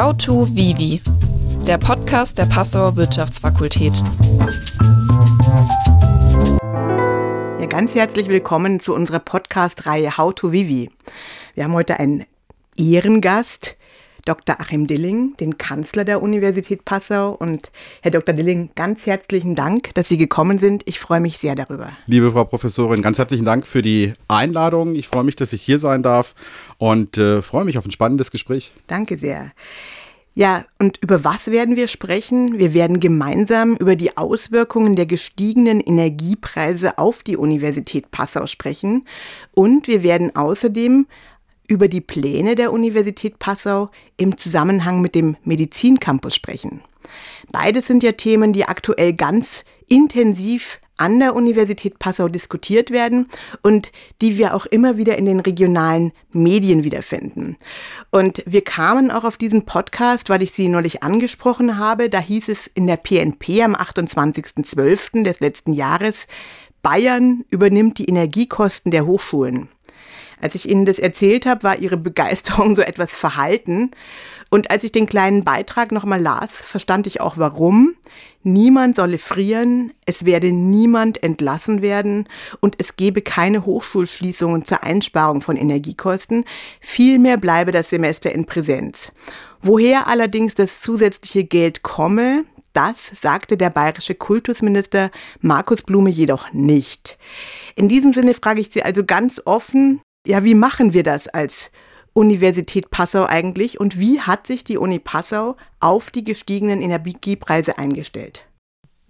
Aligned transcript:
How 0.00 0.16
to 0.16 0.46
Vivi, 0.54 1.02
der 1.66 1.76
Podcast 1.76 2.38
der 2.38 2.44
Passauer 2.44 2.94
Wirtschaftsfakultät. 2.94 3.94
Ja, 7.58 7.66
ganz 7.66 7.96
herzlich 7.96 8.28
willkommen 8.28 8.78
zu 8.78 8.94
unserer 8.94 9.18
Podcast-Reihe 9.18 10.16
How 10.16 10.32
to 10.32 10.52
Vivi. 10.52 10.88
Wir 11.54 11.64
haben 11.64 11.72
heute 11.72 11.98
einen 11.98 12.24
Ehrengast, 12.76 13.76
Dr. 14.24 14.60
Achim 14.60 14.86
Dilling, 14.86 15.36
den 15.38 15.58
Kanzler 15.58 16.04
der 16.04 16.22
Universität 16.22 16.84
Passau. 16.84 17.32
Und 17.32 17.70
Herr 18.02 18.10
Dr. 18.10 18.34
Dilling, 18.34 18.70
ganz 18.74 19.06
herzlichen 19.06 19.54
Dank, 19.54 19.94
dass 19.94 20.08
Sie 20.08 20.18
gekommen 20.18 20.58
sind. 20.58 20.82
Ich 20.86 21.00
freue 21.00 21.20
mich 21.20 21.38
sehr 21.38 21.54
darüber. 21.54 21.90
Liebe 22.06 22.32
Frau 22.32 22.44
Professorin, 22.44 23.02
ganz 23.02 23.18
herzlichen 23.18 23.44
Dank 23.44 23.66
für 23.66 23.82
die 23.82 24.14
Einladung. 24.28 24.94
Ich 24.94 25.08
freue 25.08 25.24
mich, 25.24 25.36
dass 25.36 25.52
ich 25.52 25.62
hier 25.62 25.78
sein 25.78 26.02
darf 26.02 26.34
und 26.78 27.18
äh, 27.18 27.42
freue 27.42 27.64
mich 27.64 27.78
auf 27.78 27.86
ein 27.86 27.92
spannendes 27.92 28.30
Gespräch. 28.30 28.72
Danke 28.86 29.18
sehr. 29.18 29.52
Ja, 30.38 30.66
und 30.78 30.98
über 31.02 31.24
was 31.24 31.48
werden 31.48 31.76
wir 31.76 31.88
sprechen? 31.88 32.60
Wir 32.60 32.72
werden 32.72 33.00
gemeinsam 33.00 33.74
über 33.74 33.96
die 33.96 34.16
Auswirkungen 34.16 34.94
der 34.94 35.06
gestiegenen 35.06 35.80
Energiepreise 35.80 36.96
auf 36.96 37.24
die 37.24 37.36
Universität 37.36 38.12
Passau 38.12 38.46
sprechen 38.46 39.04
und 39.52 39.88
wir 39.88 40.04
werden 40.04 40.36
außerdem 40.36 41.08
über 41.68 41.86
die 41.86 42.00
Pläne 42.00 42.56
der 42.56 42.72
Universität 42.72 43.38
Passau 43.38 43.90
im 44.16 44.36
Zusammenhang 44.36 45.00
mit 45.00 45.14
dem 45.14 45.36
Medizincampus 45.44 46.34
sprechen. 46.34 46.80
Beides 47.52 47.86
sind 47.86 48.02
ja 48.02 48.12
Themen, 48.12 48.52
die 48.52 48.64
aktuell 48.64 49.12
ganz 49.12 49.64
intensiv 49.88 50.80
an 50.98 51.20
der 51.20 51.36
Universität 51.36 51.98
Passau 51.98 52.28
diskutiert 52.28 52.90
werden 52.90 53.28
und 53.62 53.92
die 54.20 54.36
wir 54.36 54.54
auch 54.54 54.66
immer 54.66 54.96
wieder 54.96 55.16
in 55.16 55.26
den 55.26 55.40
regionalen 55.40 56.12
Medien 56.32 56.82
wiederfinden. 56.82 57.56
Und 58.10 58.42
wir 58.46 58.62
kamen 58.62 59.10
auch 59.10 59.24
auf 59.24 59.36
diesen 59.36 59.64
Podcast, 59.64 60.28
weil 60.28 60.42
ich 60.42 60.52
Sie 60.52 60.68
neulich 60.68 61.02
angesprochen 61.02 61.78
habe. 61.78 62.10
Da 62.10 62.18
hieß 62.18 62.48
es 62.48 62.66
in 62.66 62.86
der 62.86 62.96
PNP 62.96 63.62
am 63.62 63.76
28.12. 63.76 65.22
des 65.22 65.40
letzten 65.40 65.72
Jahres, 65.72 66.26
Bayern 66.82 67.44
übernimmt 67.50 67.98
die 67.98 68.06
Energiekosten 68.06 68.90
der 68.90 69.06
Hochschulen. 69.06 69.68
Als 70.40 70.54
ich 70.54 70.68
Ihnen 70.68 70.84
das 70.84 70.98
erzählt 70.98 71.46
habe, 71.46 71.62
war 71.62 71.78
Ihre 71.78 71.96
Begeisterung 71.96 72.76
so 72.76 72.82
etwas 72.82 73.12
verhalten. 73.12 73.90
Und 74.50 74.70
als 74.70 74.84
ich 74.84 74.92
den 74.92 75.06
kleinen 75.06 75.44
Beitrag 75.44 75.92
nochmal 75.92 76.20
las, 76.20 76.50
verstand 76.52 77.06
ich 77.06 77.20
auch 77.20 77.36
warum. 77.36 77.94
Niemand 78.42 78.96
solle 78.96 79.18
frieren, 79.18 79.92
es 80.06 80.24
werde 80.24 80.52
niemand 80.52 81.22
entlassen 81.22 81.82
werden 81.82 82.28
und 82.60 82.76
es 82.78 82.96
gebe 82.96 83.20
keine 83.20 83.66
Hochschulschließungen 83.66 84.64
zur 84.64 84.84
Einsparung 84.84 85.42
von 85.42 85.56
Energiekosten. 85.56 86.44
Vielmehr 86.80 87.36
bleibe 87.36 87.72
das 87.72 87.90
Semester 87.90 88.32
in 88.32 88.46
Präsenz. 88.46 89.12
Woher 89.60 90.06
allerdings 90.06 90.54
das 90.54 90.80
zusätzliche 90.80 91.44
Geld 91.44 91.82
komme, 91.82 92.44
das 92.72 93.08
sagte 93.08 93.56
der 93.56 93.70
bayerische 93.70 94.14
Kultusminister 94.14 95.10
Markus 95.40 95.82
Blume 95.82 96.10
jedoch 96.10 96.52
nicht. 96.52 97.18
In 97.74 97.88
diesem 97.88 98.14
Sinne 98.14 98.34
frage 98.34 98.60
ich 98.60 98.70
Sie 98.70 98.84
also 98.84 99.04
ganz 99.04 99.42
offen, 99.44 100.00
ja, 100.28 100.44
wie 100.44 100.54
machen 100.54 100.92
wir 100.92 101.02
das 101.02 101.26
als 101.26 101.70
Universität 102.12 102.90
Passau 102.90 103.24
eigentlich 103.24 103.80
und 103.80 103.98
wie 103.98 104.20
hat 104.20 104.46
sich 104.46 104.62
die 104.62 104.76
Uni 104.76 104.98
Passau 104.98 105.56
auf 105.80 106.10
die 106.10 106.22
gestiegenen 106.22 106.82
Energiepreise 106.82 107.78
eingestellt? 107.78 108.44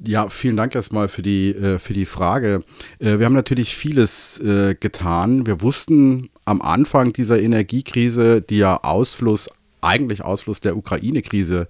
Ja, 0.00 0.28
vielen 0.28 0.56
Dank 0.56 0.76
erstmal 0.76 1.08
für 1.08 1.22
die, 1.22 1.50
äh, 1.50 1.80
für 1.80 1.92
die 1.92 2.06
Frage. 2.06 2.62
Äh, 3.00 3.18
wir 3.18 3.26
haben 3.26 3.34
natürlich 3.34 3.74
vieles 3.74 4.38
äh, 4.38 4.76
getan. 4.78 5.44
Wir 5.44 5.60
wussten 5.60 6.30
am 6.44 6.62
Anfang 6.62 7.12
dieser 7.12 7.42
Energiekrise, 7.42 8.40
die 8.40 8.58
ja 8.58 8.76
Ausfluss, 8.84 9.48
eigentlich 9.80 10.24
Ausfluss 10.24 10.60
der 10.60 10.76
Ukraine-Krise 10.76 11.68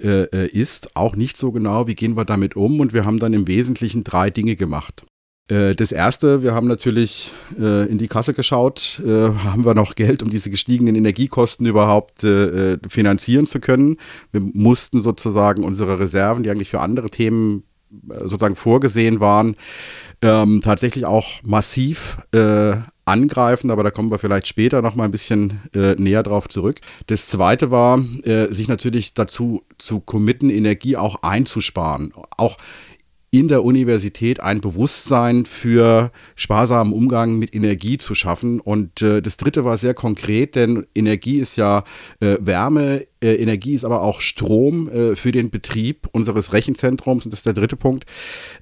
ist, 0.00 0.96
auch 0.96 1.16
nicht 1.16 1.36
so 1.36 1.50
genau, 1.50 1.88
wie 1.88 1.96
gehen 1.96 2.16
wir 2.16 2.24
damit 2.24 2.54
um. 2.54 2.78
Und 2.78 2.92
wir 2.92 3.04
haben 3.04 3.18
dann 3.18 3.32
im 3.32 3.48
Wesentlichen 3.48 4.04
drei 4.04 4.30
Dinge 4.30 4.54
gemacht. 4.54 5.02
Äh, 5.48 5.74
das 5.74 5.92
erste, 5.92 6.42
wir 6.42 6.54
haben 6.54 6.68
natürlich 6.68 7.32
äh, 7.58 7.88
in 7.88 7.98
die 7.98 8.08
Kasse 8.08 8.34
geschaut, 8.34 9.00
äh, 9.04 9.28
haben 9.44 9.64
wir 9.64 9.74
noch 9.74 9.94
Geld, 9.94 10.22
um 10.22 10.30
diese 10.30 10.50
gestiegenen 10.50 10.94
Energiekosten 10.94 11.66
überhaupt 11.66 12.22
äh, 12.24 12.74
äh, 12.74 12.78
finanzieren 12.88 13.46
zu 13.46 13.58
können. 13.60 13.96
Wir 14.30 14.40
mussten 14.40 15.00
sozusagen 15.00 15.64
unsere 15.64 15.98
Reserven, 15.98 16.42
die 16.42 16.50
eigentlich 16.50 16.70
für 16.70 16.80
andere 16.80 17.10
Themen 17.10 17.64
äh, 18.10 18.20
sozusagen 18.20 18.56
vorgesehen 18.56 19.20
waren, 19.20 19.56
ähm, 20.20 20.60
tatsächlich 20.62 21.06
auch 21.06 21.42
massiv 21.44 22.18
angreifen, 23.04 23.70
aber 23.70 23.82
da 23.82 23.90
kommen 23.90 24.10
wir 24.10 24.18
vielleicht 24.18 24.48
später 24.48 24.82
noch 24.82 24.94
mal 24.94 25.04
ein 25.04 25.10
bisschen 25.10 25.60
näher 25.72 26.22
drauf 26.22 26.48
zurück. 26.48 26.80
Das 27.06 27.28
zweite 27.28 27.70
war, 27.70 28.04
sich 28.50 28.68
natürlich 28.68 29.14
dazu 29.14 29.62
zu 29.78 30.00
committen, 30.00 30.50
Energie 30.50 30.96
auch 30.96 31.22
einzusparen. 31.22 32.12
Auch 32.36 32.58
in 33.30 33.48
der 33.48 33.62
Universität 33.62 34.40
ein 34.40 34.60
Bewusstsein 34.60 35.44
für 35.44 36.10
sparsamen 36.34 36.94
Umgang 36.94 37.38
mit 37.38 37.54
Energie 37.54 37.98
zu 37.98 38.14
schaffen. 38.14 38.58
Und 38.60 39.02
äh, 39.02 39.20
das 39.20 39.36
Dritte 39.36 39.64
war 39.64 39.76
sehr 39.76 39.92
konkret, 39.92 40.54
denn 40.54 40.86
Energie 40.94 41.38
ist 41.38 41.56
ja 41.56 41.84
äh, 42.20 42.36
Wärme, 42.40 43.06
äh, 43.20 43.34
Energie 43.34 43.74
ist 43.74 43.84
aber 43.84 44.00
auch 44.00 44.22
Strom 44.22 44.88
äh, 44.88 45.14
für 45.14 45.30
den 45.30 45.50
Betrieb 45.50 46.08
unseres 46.12 46.54
Rechenzentrums. 46.54 47.26
Und 47.26 47.32
das 47.32 47.40
ist 47.40 47.46
der 47.46 47.52
dritte 47.52 47.76
Punkt. 47.76 48.04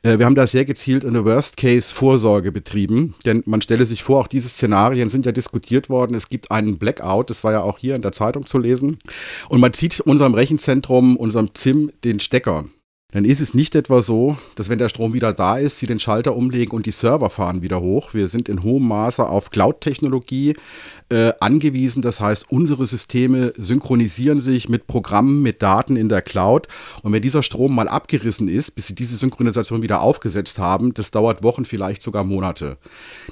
Äh, 0.03 0.19
wir 0.19 0.27
haben 0.27 0.35
da 0.35 0.49
sehr 0.49 0.65
gezielt 0.65 1.05
eine 1.05 1.25
Worst-Case-Vorsorge 1.25 2.51
betrieben, 2.51 3.15
denn 3.25 3.45
man 3.47 3.63
stelle 3.63 3.87
sich 3.87 4.03
vor, 4.03 4.21
auch 4.21 4.29
diese 4.29 4.49
Szenarien 4.49 5.11
sind 5.11 5.27
ja 5.27 5.33
diskutiert 5.33 5.89
worden. 5.89 6.17
Es 6.17 6.29
gibt 6.29 6.51
einen 6.51 6.79
Blackout, 6.79 7.31
das 7.31 7.45
war 7.45 7.53
ja 7.53 7.61
auch 7.61 7.79
hier 7.79 7.95
in 7.95 8.03
der 8.03 8.13
Zeitung 8.13 8.47
zu 8.47 8.59
lesen. 8.59 8.99
Und 9.49 9.61
man 9.61 9.73
zieht 9.73 10.01
unserem 10.01 10.35
Rechenzentrum, 10.35 11.17
unserem 11.17 11.55
ZIM, 11.55 11.93
den 12.03 12.19
Stecker 12.19 12.65
dann 13.13 13.25
ist 13.25 13.41
es 13.41 13.55
nicht 13.55 13.77
etwa 13.77 14.03
so, 14.03 14.37
dass 14.57 14.69
wenn 14.69 14.79
der 14.79 14.89
Strom 14.89 15.13
wieder 15.13 15.33
da 15.33 15.59
ist, 15.59 15.79
Sie 15.79 15.87
den 15.87 16.01
Schalter 16.01 16.35
umlegen 16.35 16.75
und 16.75 16.87
die 16.87 16.91
Server 16.91 17.31
fahren 17.31 17.63
wieder 17.63 17.81
hoch. 17.81 18.15
Wir 18.15 18.29
sind 18.29 18.49
in 18.49 18.65
hohem 18.65 18.87
Maße 18.89 19.27
auf 19.27 19.51
Cloud-Technologie 19.51 20.55
äh, 21.09 21.33
angewiesen. 21.39 22.03
Das 22.03 22.21
heißt, 22.21 22.47
unsere 22.51 22.85
Systeme 22.85 23.53
synchronisieren 23.57 24.41
sich 24.41 24.69
mit 24.69 24.89
Programmen, 24.89 25.41
mit 25.41 25.63
Daten 25.63 25.95
in 25.95 26.09
der 26.09 26.21
Cloud. 26.21 26.67
Und 27.05 27.13
wenn 27.13 27.23
dieser 27.23 27.45
Strom 27.45 27.77
mal 27.77 27.87
abgerissen 27.87 28.49
ist, 28.49 28.73
bis 28.73 28.89
Sie 28.89 28.97
diese 28.97 29.17
Synchronisation 29.17 29.83
wieder 29.83 30.01
aufgesetzt 30.03 30.59
haben, 30.59 30.93
das 30.93 31.13
dauert 31.13 31.45
Wochen, 31.45 31.65
vielleicht 31.65 32.03
sogar 32.03 32.25
Monate. 32.25 32.77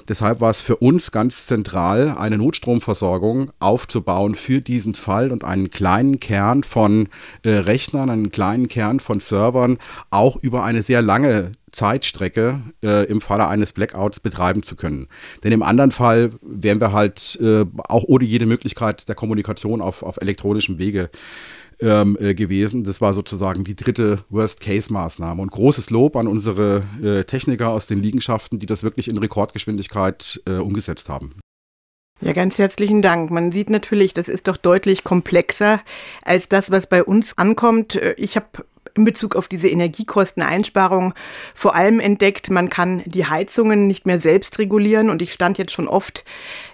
Deshalb 0.07 0.39
war 0.39 0.51
es 0.51 0.61
für 0.61 0.77
uns 0.77 1.11
ganz 1.11 1.47
zentral, 1.47 2.15
eine 2.17 2.37
Notstromversorgung 2.37 3.51
aufzubauen 3.59 4.35
für 4.35 4.61
diesen 4.61 4.95
Fall 4.95 5.33
und 5.33 5.43
einen 5.43 5.69
kleinen 5.69 6.21
Kern 6.21 6.63
von 6.63 7.09
äh, 7.43 7.49
Rechnern, 7.49 8.09
einen 8.09 8.31
kleinen 8.31 8.69
Kern 8.69 9.01
von 9.01 9.19
Servern, 9.19 9.64
Servern 9.65 9.77
auch 10.09 10.37
über 10.41 10.63
eine 10.63 10.83
sehr 10.83 11.01
lange 11.01 11.51
Zeitstrecke 11.71 12.61
äh, 12.83 13.05
im 13.07 13.21
Falle 13.21 13.47
eines 13.47 13.73
Blackouts 13.73 14.19
betreiben 14.19 14.63
zu 14.63 14.75
können. 14.75 15.07
Denn 15.43 15.51
im 15.51 15.63
anderen 15.63 15.91
Fall 15.91 16.31
wären 16.41 16.79
wir 16.79 16.93
halt 16.93 17.37
äh, 17.41 17.65
auch 17.89 18.03
ohne 18.07 18.23
jede 18.23 18.45
Möglichkeit 18.45 19.07
der 19.09 19.15
Kommunikation 19.15 19.81
auf, 19.81 20.03
auf 20.03 20.17
elektronischem 20.21 20.77
Wege 20.77 21.09
ähm, 21.81 22.17
äh, 22.21 22.33
gewesen. 22.33 22.85
Das 22.85 23.01
war 23.01 23.13
sozusagen 23.13 23.65
die 23.65 23.75
dritte 23.75 24.19
Worst-Case-Maßnahme. 24.29 25.41
Und 25.41 25.51
großes 25.51 25.89
Lob 25.89 26.15
an 26.15 26.27
unsere 26.27 26.85
äh, 27.03 27.23
Techniker 27.25 27.69
aus 27.69 27.87
den 27.87 28.01
Liegenschaften, 28.01 28.59
die 28.59 28.67
das 28.67 28.83
wirklich 28.83 29.09
in 29.09 29.17
Rekordgeschwindigkeit 29.17 30.41
äh, 30.47 30.53
umgesetzt 30.53 31.09
haben. 31.09 31.33
Ja, 32.21 32.31
ganz 32.31 32.57
herzlichen 32.57 33.01
Dank. 33.01 33.29
Man 33.29 33.51
sieht 33.51 33.69
natürlich, 33.69 34.13
das 34.13 34.29
ist 34.29 34.47
doch 34.47 34.55
deutlich 34.55 35.03
komplexer 35.03 35.81
als 36.23 36.47
das, 36.47 36.71
was 36.71 36.87
bei 36.87 37.03
uns 37.03 37.37
ankommt. 37.37 37.95
Äh, 37.95 38.13
ich 38.13 38.37
habe 38.37 38.47
in 38.93 39.03
Bezug 39.03 39.35
auf 39.35 39.47
diese 39.47 39.69
Energiekosteneinsparung 39.69 41.13
vor 41.53 41.75
allem 41.75 41.99
entdeckt, 41.99 42.49
man 42.49 42.69
kann 42.69 43.03
die 43.05 43.25
Heizungen 43.25 43.87
nicht 43.87 44.05
mehr 44.05 44.19
selbst 44.19 44.59
regulieren 44.59 45.09
und 45.09 45.21
ich 45.21 45.33
stand 45.33 45.57
jetzt 45.57 45.73
schon 45.73 45.87
oft 45.87 46.23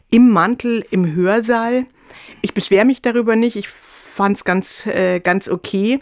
im 0.10 0.30
Mantel 0.30 0.86
im 0.92 1.16
Hörsaal. 1.16 1.86
Ich 2.42 2.54
beschwere 2.54 2.86
mich 2.86 3.02
darüber 3.02 3.36
nicht, 3.36 3.56
ich 3.56 3.70
fand 3.70 4.38
es 4.38 4.44
ganz, 4.44 4.86
äh, 4.88 5.20
ganz 5.20 5.50
okay. 5.50 6.02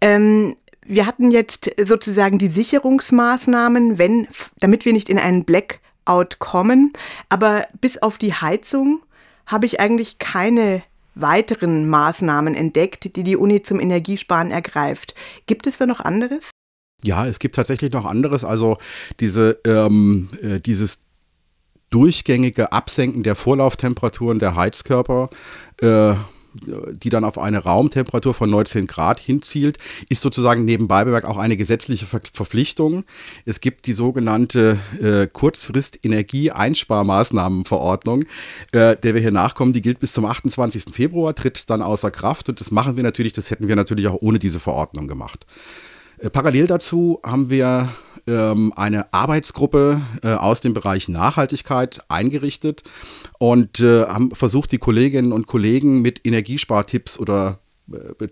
Ähm, 0.00 0.56
wir 0.84 1.06
hatten 1.06 1.30
jetzt 1.30 1.70
sozusagen 1.82 2.38
die 2.38 2.48
Sicherungsmaßnahmen, 2.48 3.98
wenn, 3.98 4.28
damit 4.58 4.84
wir 4.84 4.92
nicht 4.92 5.08
in 5.08 5.18
einen 5.18 5.44
Blackout 5.44 6.38
kommen, 6.38 6.92
aber 7.28 7.66
bis 7.80 7.98
auf 7.98 8.18
die 8.18 8.34
Heizung 8.34 9.00
habe 9.46 9.66
ich 9.66 9.80
eigentlich 9.80 10.18
keine 10.18 10.82
weiteren 11.14 11.88
Maßnahmen 11.88 12.54
entdeckt, 12.54 13.16
die 13.16 13.22
die 13.22 13.36
Uni 13.36 13.62
zum 13.62 13.80
Energiesparen 13.80 14.50
ergreift. 14.50 15.14
Gibt 15.46 15.66
es 15.66 15.78
da 15.78 15.86
noch 15.86 16.00
anderes? 16.00 16.50
Ja, 17.02 17.26
es 17.26 17.38
gibt 17.38 17.54
tatsächlich 17.54 17.92
noch 17.92 18.04
anderes. 18.04 18.44
Also 18.44 18.78
diese, 19.20 19.58
ähm, 19.64 20.28
äh, 20.42 20.60
dieses 20.60 21.00
durchgängige 21.90 22.72
Absenken 22.72 23.22
der 23.22 23.34
Vorlauftemperaturen 23.34 24.38
der 24.38 24.54
Heizkörper. 24.54 25.28
Äh, 25.80 26.14
die 26.54 27.10
dann 27.10 27.24
auf 27.24 27.38
eine 27.38 27.58
Raumtemperatur 27.58 28.32
von 28.34 28.50
19 28.50 28.86
Grad 28.86 29.18
hinzielt, 29.20 29.78
ist 30.08 30.22
sozusagen 30.22 30.64
nebenbei 30.64 31.04
bemerkt 31.04 31.26
auch 31.26 31.38
eine 31.38 31.56
gesetzliche 31.56 32.06
Ver 32.06 32.20
Verpflichtung. 32.32 33.02
Es 33.44 33.60
gibt 33.60 33.86
die 33.86 33.92
sogenannte 33.92 34.78
äh, 35.00 35.26
Kurzfrist-Energieeinsparmaßnahmenverordnung, 35.26 38.24
äh, 38.72 38.96
der 38.96 39.14
wir 39.14 39.20
hier 39.20 39.32
nachkommen. 39.32 39.72
Die 39.72 39.82
gilt 39.82 39.98
bis 40.00 40.12
zum 40.12 40.26
28. 40.26 40.84
Februar, 40.92 41.34
tritt 41.34 41.70
dann 41.70 41.82
außer 41.82 42.10
Kraft 42.10 42.48
und 42.48 42.60
das 42.60 42.70
machen 42.70 42.96
wir 42.96 43.02
natürlich, 43.02 43.32
das 43.32 43.50
hätten 43.50 43.68
wir 43.68 43.76
natürlich 43.76 44.08
auch 44.08 44.18
ohne 44.20 44.38
diese 44.38 44.60
Verordnung 44.60 45.08
gemacht. 45.08 45.46
Äh, 46.20 46.30
parallel 46.30 46.66
dazu 46.66 47.20
haben 47.24 47.50
wir 47.50 47.88
ähm, 48.26 48.72
eine 48.76 49.12
Arbeitsgruppe 49.12 50.02
äh, 50.22 50.34
aus 50.34 50.60
dem 50.60 50.74
Bereich 50.74 51.08
Nachhaltigkeit 51.08 52.00
eingerichtet 52.08 52.82
und 53.38 53.80
äh, 53.80 54.04
haben 54.04 54.30
versucht, 54.34 54.72
die 54.72 54.78
Kolleginnen 54.78 55.32
und 55.32 55.46
Kollegen 55.46 56.02
mit 56.02 56.26
Energiespartipps 56.26 57.18
oder 57.18 57.60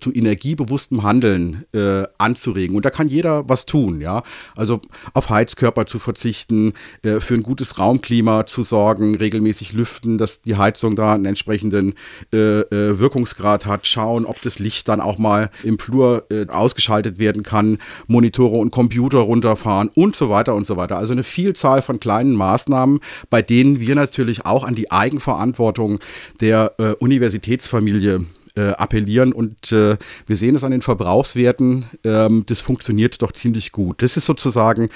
zu 0.00 0.12
energiebewusstem 0.12 1.02
Handeln 1.02 1.64
äh, 1.72 2.05
anzuregen. 2.19 2.76
Und 2.76 2.84
da 2.84 2.90
kann 2.90 3.08
jeder 3.08 3.49
was 3.49 3.66
tun, 3.66 4.00
ja. 4.00 4.22
Also 4.55 4.81
auf 5.14 5.31
Heizkörper 5.31 5.87
zu 5.87 5.99
verzichten, 5.99 6.72
äh, 7.02 7.20
für 7.20 7.34
ein 7.34 7.43
gutes 7.43 7.78
Raumklima 7.78 8.46
zu 8.46 8.62
sorgen, 8.62 9.16
regelmäßig 9.16 9.72
lüften, 9.72 10.19
dass 10.19 10.40
die 10.43 10.56
Heizung 10.56 10.96
da 10.96 11.14
einen 11.14 11.25
entsprechenden 11.25 11.94
äh, 12.32 12.60
äh 12.60 12.99
Wirkungsgrad 12.99 13.66
hat, 13.66 13.87
schauen, 13.87 14.26
ob 14.26 14.40
das 14.43 14.58
Licht 14.58 14.88
dann 14.88 15.00
auch 15.00 15.19
mal 15.19 15.50
im 15.64 15.78
Flur 15.78 16.26
äh, 16.31 16.46
ausgeschaltet 16.49 17.19
werden 17.19 17.43
kann, 17.43 17.78
Monitore 18.06 18.56
und 18.56 18.70
Computer 18.70 19.19
runterfahren 19.19 19.90
und 19.94 20.16
so 20.16 20.31
weiter 20.31 20.54
und 20.54 20.66
so 20.66 20.76
weiter. 20.76 20.99
Also 20.99 21.12
eine 21.12 21.25
Vielzahl 21.25 21.82
von 21.82 22.00
kleinen 22.00 22.34
Maßnahmen, 22.34 23.00
bei 23.31 23.43
denen 23.43 23.81
wir 23.81 23.94
natürlich 23.94 24.46
auch 24.46 24.64
an 24.64 24.75
die 24.75 24.90
Eigenverantwortung 24.90 25.99
der 26.40 26.75
Universitätsfamilie 27.00 28.25
äh, 28.58 28.70
appellieren 28.72 29.32
und 29.32 29.70
äh, 29.70 29.96
wir 30.26 30.37
sehen 30.37 30.56
es 30.56 30.64
an 30.64 30.72
den 30.72 30.82
Verbrauchswerten, 30.82 31.84
ähm, 32.05 32.44
das 32.46 32.60
funktioniert 32.60 33.22
doch 33.22 33.31
ziemlich 33.31 33.70
gut. 33.70 34.02
Das 34.02 34.16
ist 34.16 34.26
sozusagen 34.26 34.88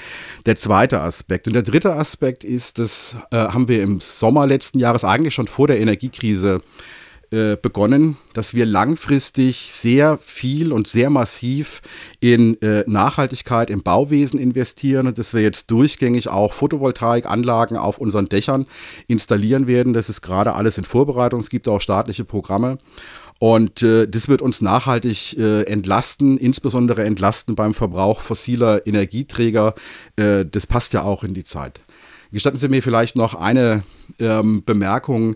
der 0.45 0.57
zweite 0.57 0.99
Aspekt. 0.99 1.47
Und 1.47 1.53
der 1.53 1.63
dritte 1.63 1.93
Aspekt 1.93 2.43
ist, 2.43 2.77
das 2.77 3.15
äh, 3.31 3.37
haben 3.37 3.69
wir 3.69 3.81
im 3.81 4.01
Sommer 4.01 4.45
letzten 4.47 4.79
Jahres 4.79 5.05
eigentlich 5.05 5.33
schon 5.33 5.47
vor 5.47 5.67
der 5.67 5.79
Energiekrise 5.79 6.59
äh, 7.31 7.57
begonnen, 7.59 8.17
dass 8.33 8.53
wir 8.53 8.65
langfristig 8.65 9.71
sehr 9.71 10.19
viel 10.19 10.71
und 10.71 10.87
sehr 10.87 11.09
massiv 11.09 11.81
in 12.19 12.61
äh, 12.61 12.83
Nachhaltigkeit 12.85 13.71
im 13.71 13.81
Bauwesen 13.81 14.39
investieren 14.39 15.07
und 15.07 15.17
dass 15.17 15.33
wir 15.33 15.41
jetzt 15.41 15.71
durchgängig 15.71 16.27
auch 16.27 16.53
Photovoltaikanlagen 16.53 17.77
auf 17.77 17.97
unseren 17.97 18.27
Dächern 18.27 18.67
installieren 19.07 19.65
werden. 19.65 19.93
Das 19.93 20.09
ist 20.09 20.21
gerade 20.21 20.53
alles 20.53 20.77
in 20.77 20.83
Vorbereitung. 20.83 21.39
Es 21.39 21.49
gibt 21.49 21.67
auch 21.67 21.81
staatliche 21.81 22.23
Programme. 22.23 22.77
Und 23.39 23.83
äh, 23.83 24.07
das 24.07 24.27
wird 24.27 24.41
uns 24.41 24.61
nachhaltig 24.61 25.37
äh, 25.37 25.63
entlasten, 25.63 26.37
insbesondere 26.37 27.03
entlasten 27.03 27.55
beim 27.55 27.73
Verbrauch 27.73 28.21
fossiler 28.21 28.85
Energieträger. 28.87 29.75
Äh, 30.15 30.45
das 30.45 30.67
passt 30.67 30.93
ja 30.93 31.03
auch 31.03 31.23
in 31.23 31.33
die 31.33 31.43
Zeit. 31.43 31.79
Gestatten 32.31 32.57
Sie 32.57 32.69
mir 32.69 32.81
vielleicht 32.81 33.15
noch 33.15 33.35
eine 33.35 33.83
ähm, 34.19 34.63
Bemerkung, 34.65 35.35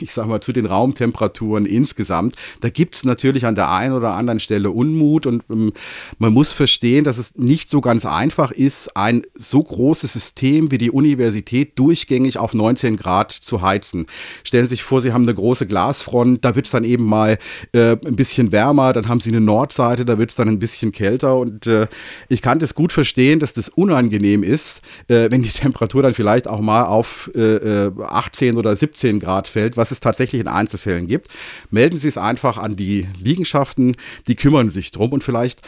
ich 0.00 0.12
sag 0.12 0.26
mal, 0.26 0.40
zu 0.40 0.52
den 0.52 0.66
Raumtemperaturen 0.66 1.66
insgesamt. 1.66 2.34
Da 2.60 2.68
gibt 2.68 2.96
es 2.96 3.04
natürlich 3.04 3.46
an 3.46 3.54
der 3.54 3.70
einen 3.70 3.94
oder 3.94 4.14
anderen 4.16 4.40
Stelle 4.40 4.70
Unmut 4.70 5.26
und 5.26 5.42
ähm, 5.50 5.72
man 6.18 6.32
muss 6.32 6.52
verstehen, 6.52 7.04
dass 7.04 7.18
es 7.18 7.36
nicht 7.36 7.68
so 7.68 7.80
ganz 7.80 8.04
einfach 8.04 8.50
ist, 8.50 8.96
ein 8.96 9.22
so 9.34 9.62
großes 9.62 10.12
System 10.12 10.70
wie 10.70 10.78
die 10.78 10.90
Universität 10.90 11.78
durchgängig 11.78 12.38
auf 12.38 12.54
19 12.54 12.96
Grad 12.96 13.32
zu 13.32 13.62
heizen. 13.62 14.06
Stellen 14.44 14.64
Sie 14.64 14.70
sich 14.70 14.82
vor, 14.82 15.00
Sie 15.00 15.12
haben 15.12 15.22
eine 15.22 15.34
große 15.34 15.66
Glasfront, 15.66 16.44
da 16.44 16.54
wird 16.54 16.66
es 16.66 16.72
dann 16.72 16.84
eben 16.84 17.04
mal 17.04 17.38
äh, 17.72 17.96
ein 18.04 18.16
bisschen 18.16 18.52
wärmer, 18.52 18.92
dann 18.92 19.08
haben 19.08 19.20
Sie 19.20 19.30
eine 19.30 19.40
Nordseite, 19.40 20.04
da 20.04 20.18
wird 20.18 20.30
es 20.30 20.36
dann 20.36 20.48
ein 20.48 20.58
bisschen 20.58 20.92
kälter 20.92 21.36
und 21.36 21.66
äh, 21.66 21.86
ich 22.28 22.42
kann 22.42 22.58
das 22.58 22.74
gut 22.74 22.92
verstehen, 22.92 23.40
dass 23.40 23.52
das 23.52 23.68
unangenehm 23.68 24.42
ist, 24.42 24.80
äh, 25.08 25.30
wenn 25.30 25.42
die 25.42 25.48
Temperatur 25.50 26.02
dann 26.02 26.14
vielleicht 26.14 26.48
auch 26.48 26.60
mal 26.60 26.84
auf 26.84 27.30
äh, 27.34 27.81
18 27.98 28.56
oder 28.56 28.76
17 28.76 29.18
Grad 29.18 29.48
fällt, 29.48 29.76
was 29.76 29.90
es 29.90 30.00
tatsächlich 30.00 30.40
in 30.40 30.48
Einzelfällen 30.48 31.06
gibt, 31.06 31.28
melden 31.70 31.98
Sie 31.98 32.08
es 32.08 32.18
einfach 32.18 32.58
an 32.58 32.76
die 32.76 33.08
Liegenschaften, 33.18 33.96
die 34.26 34.36
kümmern 34.36 34.70
sich 34.70 34.90
drum 34.90 35.12
und 35.12 35.24
vielleicht 35.24 35.62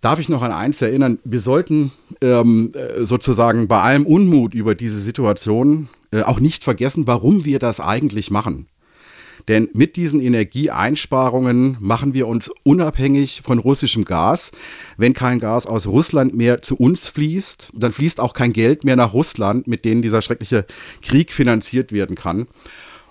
Darf 0.00 0.18
ich 0.18 0.30
noch 0.30 0.42
an 0.42 0.52
eins 0.52 0.80
erinnern? 0.80 1.18
Wir 1.24 1.40
sollten 1.40 1.92
ähm, 2.22 2.72
äh, 2.74 3.02
sozusagen 3.02 3.68
bei 3.68 3.82
allem 3.82 4.06
Unmut 4.06 4.54
über 4.54 4.74
diese 4.74 4.98
Situation 4.98 5.90
äh, 6.10 6.22
auch 6.22 6.40
nicht 6.40 6.64
vergessen, 6.64 7.06
warum 7.06 7.44
wir 7.44 7.58
das 7.58 7.80
eigentlich 7.80 8.30
machen. 8.30 8.66
Denn 9.48 9.68
mit 9.72 9.96
diesen 9.96 10.20
Energieeinsparungen 10.20 11.76
machen 11.80 12.14
wir 12.14 12.26
uns 12.26 12.50
unabhängig 12.64 13.42
von 13.42 13.58
russischem 13.58 14.04
Gas. 14.04 14.52
Wenn 14.96 15.12
kein 15.12 15.38
Gas 15.38 15.66
aus 15.66 15.86
Russland 15.86 16.34
mehr 16.34 16.62
zu 16.62 16.76
uns 16.76 17.08
fließt, 17.08 17.70
dann 17.74 17.92
fließt 17.92 18.20
auch 18.20 18.32
kein 18.32 18.52
Geld 18.52 18.84
mehr 18.84 18.96
nach 18.96 19.12
Russland, 19.12 19.66
mit 19.66 19.84
denen 19.84 20.02
dieser 20.02 20.22
schreckliche 20.22 20.66
Krieg 21.02 21.32
finanziert 21.32 21.92
werden 21.92 22.16
kann. 22.16 22.46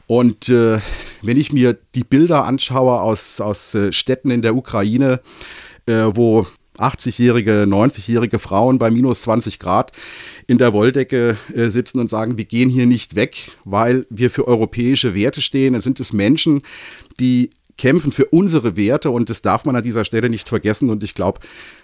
Und 0.07 0.49
äh, 0.49 0.79
wenn 1.21 1.37
ich 1.37 1.51
mir 1.51 1.77
die 1.93 2.03
Bilder 2.03 2.45
anschaue 2.45 2.99
aus, 2.99 3.39
aus 3.39 3.75
äh, 3.75 3.93
Städten 3.93 4.31
in 4.31 4.41
der 4.41 4.55
Ukraine, 4.55 5.21
äh, 5.85 6.05
wo 6.13 6.47
80-jährige, 6.79 7.65
90-jährige 7.67 8.39
Frauen 8.39 8.79
bei 8.79 8.91
minus 8.91 9.21
20 9.23 9.59
Grad 9.59 9.91
in 10.47 10.57
der 10.57 10.73
Wolldecke 10.73 11.37
äh, 11.53 11.69
sitzen 11.69 11.99
und 11.99 12.09
sagen, 12.09 12.37
wir 12.37 12.45
gehen 12.45 12.69
hier 12.69 12.85
nicht 12.85 13.15
weg, 13.15 13.51
weil 13.65 14.05
wir 14.09 14.29
für 14.29 14.47
europäische 14.47 15.13
Werte 15.15 15.41
stehen. 15.41 15.73
Dann 15.73 15.81
sind 15.81 15.99
es 15.99 16.13
Menschen, 16.13 16.61
die 17.19 17.49
kämpfen 17.77 18.11
für 18.11 18.25
unsere 18.25 18.75
Werte 18.75 19.09
und 19.09 19.29
das 19.29 19.41
darf 19.41 19.65
man 19.65 19.75
an 19.75 19.83
dieser 19.83 20.03
Stelle 20.03 20.29
nicht 20.29 20.49
vergessen. 20.49 20.89
Und 20.89 21.03
ich 21.03 21.15
glaube, 21.15 21.39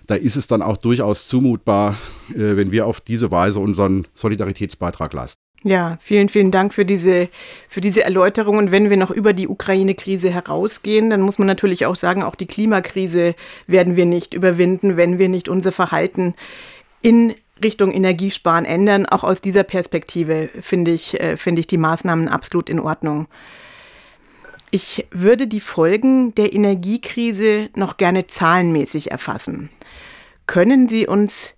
da 0.07 0.15
ist 0.15 0.35
es 0.35 0.45
dann 0.47 0.61
auch 0.61 0.77
durchaus 0.77 1.27
zumutbar, 1.27 1.97
äh, 2.31 2.57
wenn 2.57 2.71
wir 2.71 2.85
auf 2.85 3.01
diese 3.01 3.31
Weise 3.31 3.59
unseren 3.59 4.05
Solidaritätsbeitrag 4.13 5.13
leisten. 5.13 5.44
Ja, 5.67 5.97
vielen, 5.99 6.29
vielen 6.29 6.51
Dank 6.51 6.75
für 6.75 6.85
diese, 6.85 7.27
für 7.69 7.81
diese 7.81 8.03
Erläuterung. 8.03 8.59
Und 8.59 8.71
wenn 8.71 8.91
wir 8.91 8.97
noch 8.97 9.09
über 9.09 9.33
die 9.33 9.47
Ukraine-Krise 9.47 10.29
herausgehen, 10.29 11.09
dann 11.09 11.21
muss 11.21 11.39
man 11.39 11.47
natürlich 11.47 11.87
auch 11.87 11.95
sagen, 11.95 12.21
auch 12.21 12.35
die 12.35 12.45
Klimakrise 12.45 13.33
werden 13.65 13.95
wir 13.95 14.05
nicht 14.05 14.35
überwinden, 14.35 14.95
wenn 14.95 15.17
wir 15.17 15.27
nicht 15.27 15.49
unser 15.49 15.71
Verhalten 15.71 16.35
in 17.01 17.33
Richtung 17.63 17.91
Energiesparen 17.91 18.65
ändern. 18.65 19.07
Auch 19.07 19.23
aus 19.23 19.41
dieser 19.41 19.63
Perspektive 19.63 20.49
finde 20.61 20.91
ich, 20.91 21.19
äh, 21.19 21.35
finde 21.35 21.61
ich 21.61 21.67
die 21.67 21.79
Maßnahmen 21.79 22.27
absolut 22.27 22.69
in 22.69 22.79
Ordnung. 22.79 23.25
Ich 24.69 25.07
würde 25.09 25.47
die 25.47 25.61
Folgen 25.61 26.35
der 26.35 26.53
Energiekrise 26.53 27.69
noch 27.73 27.97
gerne 27.97 28.27
zahlenmäßig 28.27 29.09
erfassen. 29.09 29.71
Können 30.45 30.87
Sie 30.87 31.07
uns 31.07 31.54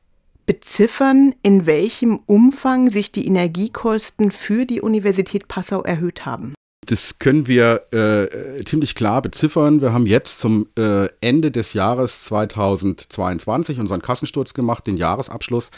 beziffern, 0.48 1.36
in 1.44 1.68
welchem 1.68 2.22
Umfang 2.26 2.90
sich 2.90 3.12
die 3.12 3.28
Energiekosten 3.28 4.32
für 4.32 4.66
die 4.66 4.82
Universität 4.82 5.48
Passau 5.48 5.84
erhöht 5.84 6.26
haben? 6.26 6.56
Das 6.86 7.20
können 7.20 7.48
wir 7.48 7.82
äh, 7.92 8.64
ziemlich 8.64 8.96
klar 8.96 9.22
beziffern. 9.22 9.82
Wir 9.82 9.92
haben 9.92 10.08
jetzt 10.08 10.40
zum 10.40 10.68
äh, 10.80 11.10
Ende 11.20 11.52
des 11.52 11.74
Jahres 11.74 12.24
2022 12.24 13.78
unseren 13.78 14.02
Kassensturz 14.02 14.54
gemacht, 14.54 14.88
den 14.88 14.96
Jahresabschluss 14.96 15.70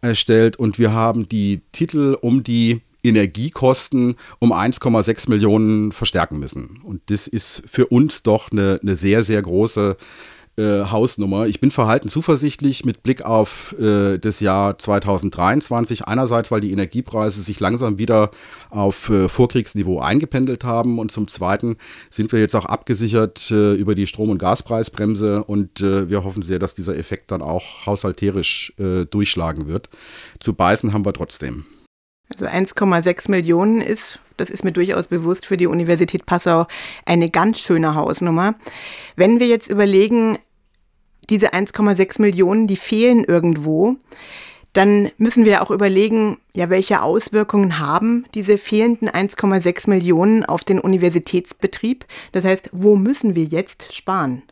erstellt 0.00 0.56
und 0.56 0.78
wir 0.78 0.92
haben 0.92 1.28
die 1.28 1.62
Titel 1.72 2.16
um 2.20 2.44
die 2.44 2.82
Energiekosten 3.02 4.14
um 4.38 4.52
1,6 4.52 5.28
Millionen 5.28 5.90
verstärken 5.90 6.38
müssen. 6.38 6.80
Und 6.84 7.02
das 7.10 7.26
ist 7.26 7.64
für 7.66 7.86
uns 7.86 8.22
doch 8.22 8.52
eine, 8.52 8.78
eine 8.80 8.96
sehr, 8.96 9.24
sehr 9.24 9.42
große 9.42 9.96
äh, 9.98 10.33
Hausnummer. 10.62 11.46
Ich 11.46 11.60
bin 11.60 11.70
verhalten 11.70 12.08
zuversichtlich 12.08 12.84
mit 12.84 13.02
Blick 13.02 13.22
auf 13.22 13.74
äh, 13.78 14.18
das 14.18 14.40
Jahr 14.40 14.78
2023. 14.78 16.06
Einerseits, 16.06 16.50
weil 16.50 16.60
die 16.60 16.72
Energiepreise 16.72 17.42
sich 17.42 17.60
langsam 17.60 17.98
wieder 17.98 18.30
auf 18.70 19.10
äh, 19.10 19.28
Vorkriegsniveau 19.28 20.00
eingependelt 20.00 20.64
haben 20.64 20.98
und 20.98 21.10
zum 21.10 21.28
Zweiten 21.28 21.76
sind 22.10 22.32
wir 22.32 22.40
jetzt 22.40 22.54
auch 22.54 22.66
abgesichert 22.66 23.50
äh, 23.50 23.74
über 23.74 23.94
die 23.94 24.06
Strom- 24.06 24.30
und 24.30 24.38
Gaspreisbremse 24.38 25.44
und 25.44 25.80
äh, 25.80 26.08
wir 26.08 26.24
hoffen 26.24 26.42
sehr, 26.42 26.58
dass 26.58 26.74
dieser 26.74 26.96
Effekt 26.96 27.30
dann 27.30 27.42
auch 27.42 27.86
haushalterisch 27.86 28.72
äh, 28.78 29.06
durchschlagen 29.06 29.66
wird. 29.66 29.88
Zu 30.40 30.54
beißen 30.54 30.92
haben 30.92 31.04
wir 31.04 31.12
trotzdem. 31.12 31.66
Also 32.32 32.46
1,6 32.46 33.30
Millionen 33.30 33.80
ist, 33.80 34.18
das 34.36 34.50
ist 34.50 34.64
mir 34.64 34.72
durchaus 34.72 35.06
bewusst, 35.06 35.46
für 35.46 35.56
die 35.56 35.66
Universität 35.66 36.26
Passau 36.26 36.66
eine 37.04 37.28
ganz 37.28 37.60
schöne 37.60 37.94
Hausnummer. 37.94 38.54
Wenn 39.14 39.40
wir 39.40 39.46
jetzt 39.46 39.68
überlegen, 39.68 40.38
diese 41.26 41.52
1,6 41.52 42.20
Millionen, 42.20 42.66
die 42.66 42.76
fehlen 42.76 43.24
irgendwo, 43.24 43.96
dann 44.74 45.10
müssen 45.18 45.44
wir 45.44 45.62
auch 45.62 45.70
überlegen, 45.70 46.38
ja, 46.52 46.68
welche 46.68 47.00
Auswirkungen 47.00 47.78
haben 47.78 48.26
diese 48.34 48.58
fehlenden 48.58 49.08
1,6 49.08 49.88
Millionen 49.88 50.44
auf 50.44 50.64
den 50.64 50.80
Universitätsbetrieb? 50.80 52.04
Das 52.32 52.44
heißt, 52.44 52.70
wo 52.72 52.96
müssen 52.96 53.36
wir 53.36 53.44
jetzt 53.44 53.94
sparen? 53.94 54.42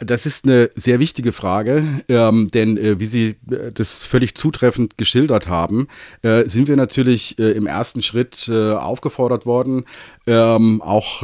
Das 0.00 0.26
ist 0.26 0.44
eine 0.44 0.70
sehr 0.74 0.98
wichtige 0.98 1.30
Frage, 1.30 1.84
ähm, 2.08 2.50
denn 2.50 2.76
äh, 2.76 2.98
wie 2.98 3.06
Sie 3.06 3.36
äh, 3.48 3.70
das 3.72 4.04
völlig 4.04 4.34
zutreffend 4.34 4.98
geschildert 4.98 5.46
haben, 5.46 5.86
äh, 6.22 6.48
sind 6.48 6.66
wir 6.66 6.74
natürlich 6.74 7.38
äh, 7.38 7.52
im 7.52 7.68
ersten 7.68 8.02
Schritt 8.02 8.48
äh, 8.48 8.72
aufgefordert 8.72 9.46
worden, 9.46 9.84
ähm, 10.26 10.82
auch 10.82 11.22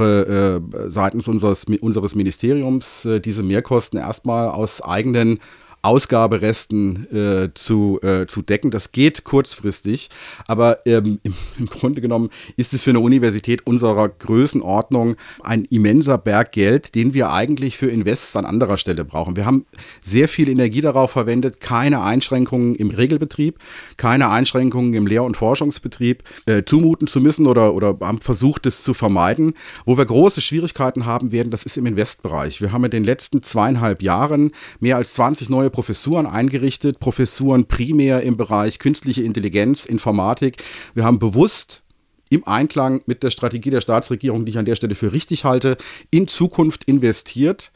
seitens 0.89 1.27
unseres, 1.27 1.65
unseres 1.81 2.15
Ministeriums 2.15 3.09
diese 3.25 3.43
Mehrkosten 3.43 3.99
erstmal 3.99 4.49
aus 4.49 4.83
eigenen 4.83 5.41
Ausgaberesten 5.83 7.07
äh, 7.11 7.49
zu, 7.55 7.99
äh, 8.03 8.27
zu 8.27 8.43
decken. 8.43 8.71
Das 8.71 8.93
geht 8.93 9.25
kurzfristig, 9.25 10.11
aber 10.47 10.79
ähm, 10.87 11.19
im, 11.23 11.35
im, 11.59 11.67
Grunde 11.67 12.01
genommen 12.01 12.29
ist 12.57 12.75
es 12.75 12.83
für 12.83 12.91
eine 12.91 13.01
Universität 13.01 13.67
unserer 13.67 14.09
Größenordnung 14.09 15.17
ein 15.43 15.65
immenser 15.65 16.19
Berg 16.19 16.53
Geld, 16.53 16.95
den 16.95 17.15
wir 17.15 17.33
eigentlich 17.33 17.79
für 17.79 17.87
Invests 17.89 18.37
an 18.37 18.45
anderer 18.45 18.77
Stelle 18.77 19.05
brauchen. 19.05 19.37
Wir 19.37 19.47
haben 19.47 19.65
sehr 20.03 20.29
viel 20.29 20.49
Energie 20.49 20.83
darauf 20.83 21.13
verwendet, 21.13 21.61
keine 21.61 22.03
Einschränkungen 22.03 22.75
im 22.75 22.91
Regelbetrieb, 22.91 23.59
keine 23.97 24.29
Einschränkungen 24.29 24.93
im 24.95 25.07
Lehr- 25.07 25.25
und 25.25 25.37
Forschungsbetrieb 25.37 26.23
äh, 26.47 26.63
zumuten 26.65 27.07
zu 27.07 27.21
müssen 27.21 27.47
oder, 27.47 27.75
oder 27.75 27.97
haben 28.03 28.21
versucht, 28.21 28.67
es 28.67 28.83
zu 28.83 28.93
vermeiden. 28.93 29.55
Wo 29.87 29.97
wir 29.97 30.05
große 30.05 30.41
Schwierigkeiten 30.41 31.07
haben 31.07 31.33
werden, 31.33 31.51
das 31.51 31.65
ist 31.65 31.79
im 31.79 31.87
Investbereich. 31.87 32.61
Wir 32.61 32.73
haben 32.73 32.85
in 32.85 32.91
den 32.91 33.05
letzten 33.05 33.43
zweieinhalb 33.43 34.03
Jahren 34.03 34.51
mehr 34.81 34.97
als 34.97 35.15
20 35.15 35.49
neue 35.49 35.70
Professuren 35.71 36.27
eingerichtet, 36.27 37.01
Professuren 37.01 37.65
primär 37.67 38.23
im 38.23 38.37
Bereich 38.37 38.79
künstliche 38.79 39.23
Intelligenz, 39.23 39.87
Informatik. 39.87 40.63
Wir 40.95 41.05
haben 41.05 41.19
bewusst 41.19 41.83
im 42.31 42.47
Einklang 42.47 43.03
mit 43.07 43.23
der 43.23 43.31
Strategie 43.31 43.71
der 43.71 43.81
Staatsregierung, 43.81 44.45
die 44.45 44.53
ich 44.53 44.59
an 44.59 44.65
der 44.65 44.77
Stelle 44.77 44.95
für 44.95 45.13
richtig 45.13 45.45
halte, 45.45 45.77
in 46.11 46.29
Zukunft 46.29 46.85
investiert. 46.85 47.73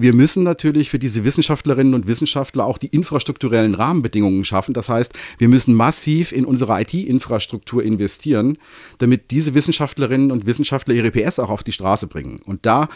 Wir 0.00 0.14
müssen 0.14 0.44
natürlich 0.44 0.90
für 0.90 1.00
diese 1.00 1.24
Wissenschaftlerinnen 1.24 1.92
und 1.92 2.06
Wissenschaftler 2.06 2.66
auch 2.66 2.78
die 2.78 2.86
infrastrukturellen 2.86 3.74
Rahmenbedingungen 3.74 4.44
schaffen. 4.44 4.72
Das 4.72 4.88
heißt, 4.88 5.12
wir 5.38 5.48
müssen 5.48 5.74
massiv 5.74 6.30
in 6.30 6.44
unsere 6.44 6.80
IT-Infrastruktur 6.80 7.82
investieren, 7.82 8.58
damit 8.98 9.32
diese 9.32 9.54
Wissenschaftlerinnen 9.54 10.30
und 10.30 10.46
Wissenschaftler 10.46 10.94
ihre 10.94 11.10
PS 11.10 11.40
auch 11.40 11.50
auf 11.50 11.64
die 11.64 11.72
Straße 11.72 12.06
bringen. 12.06 12.38
Und 12.46 12.64
da 12.64 12.86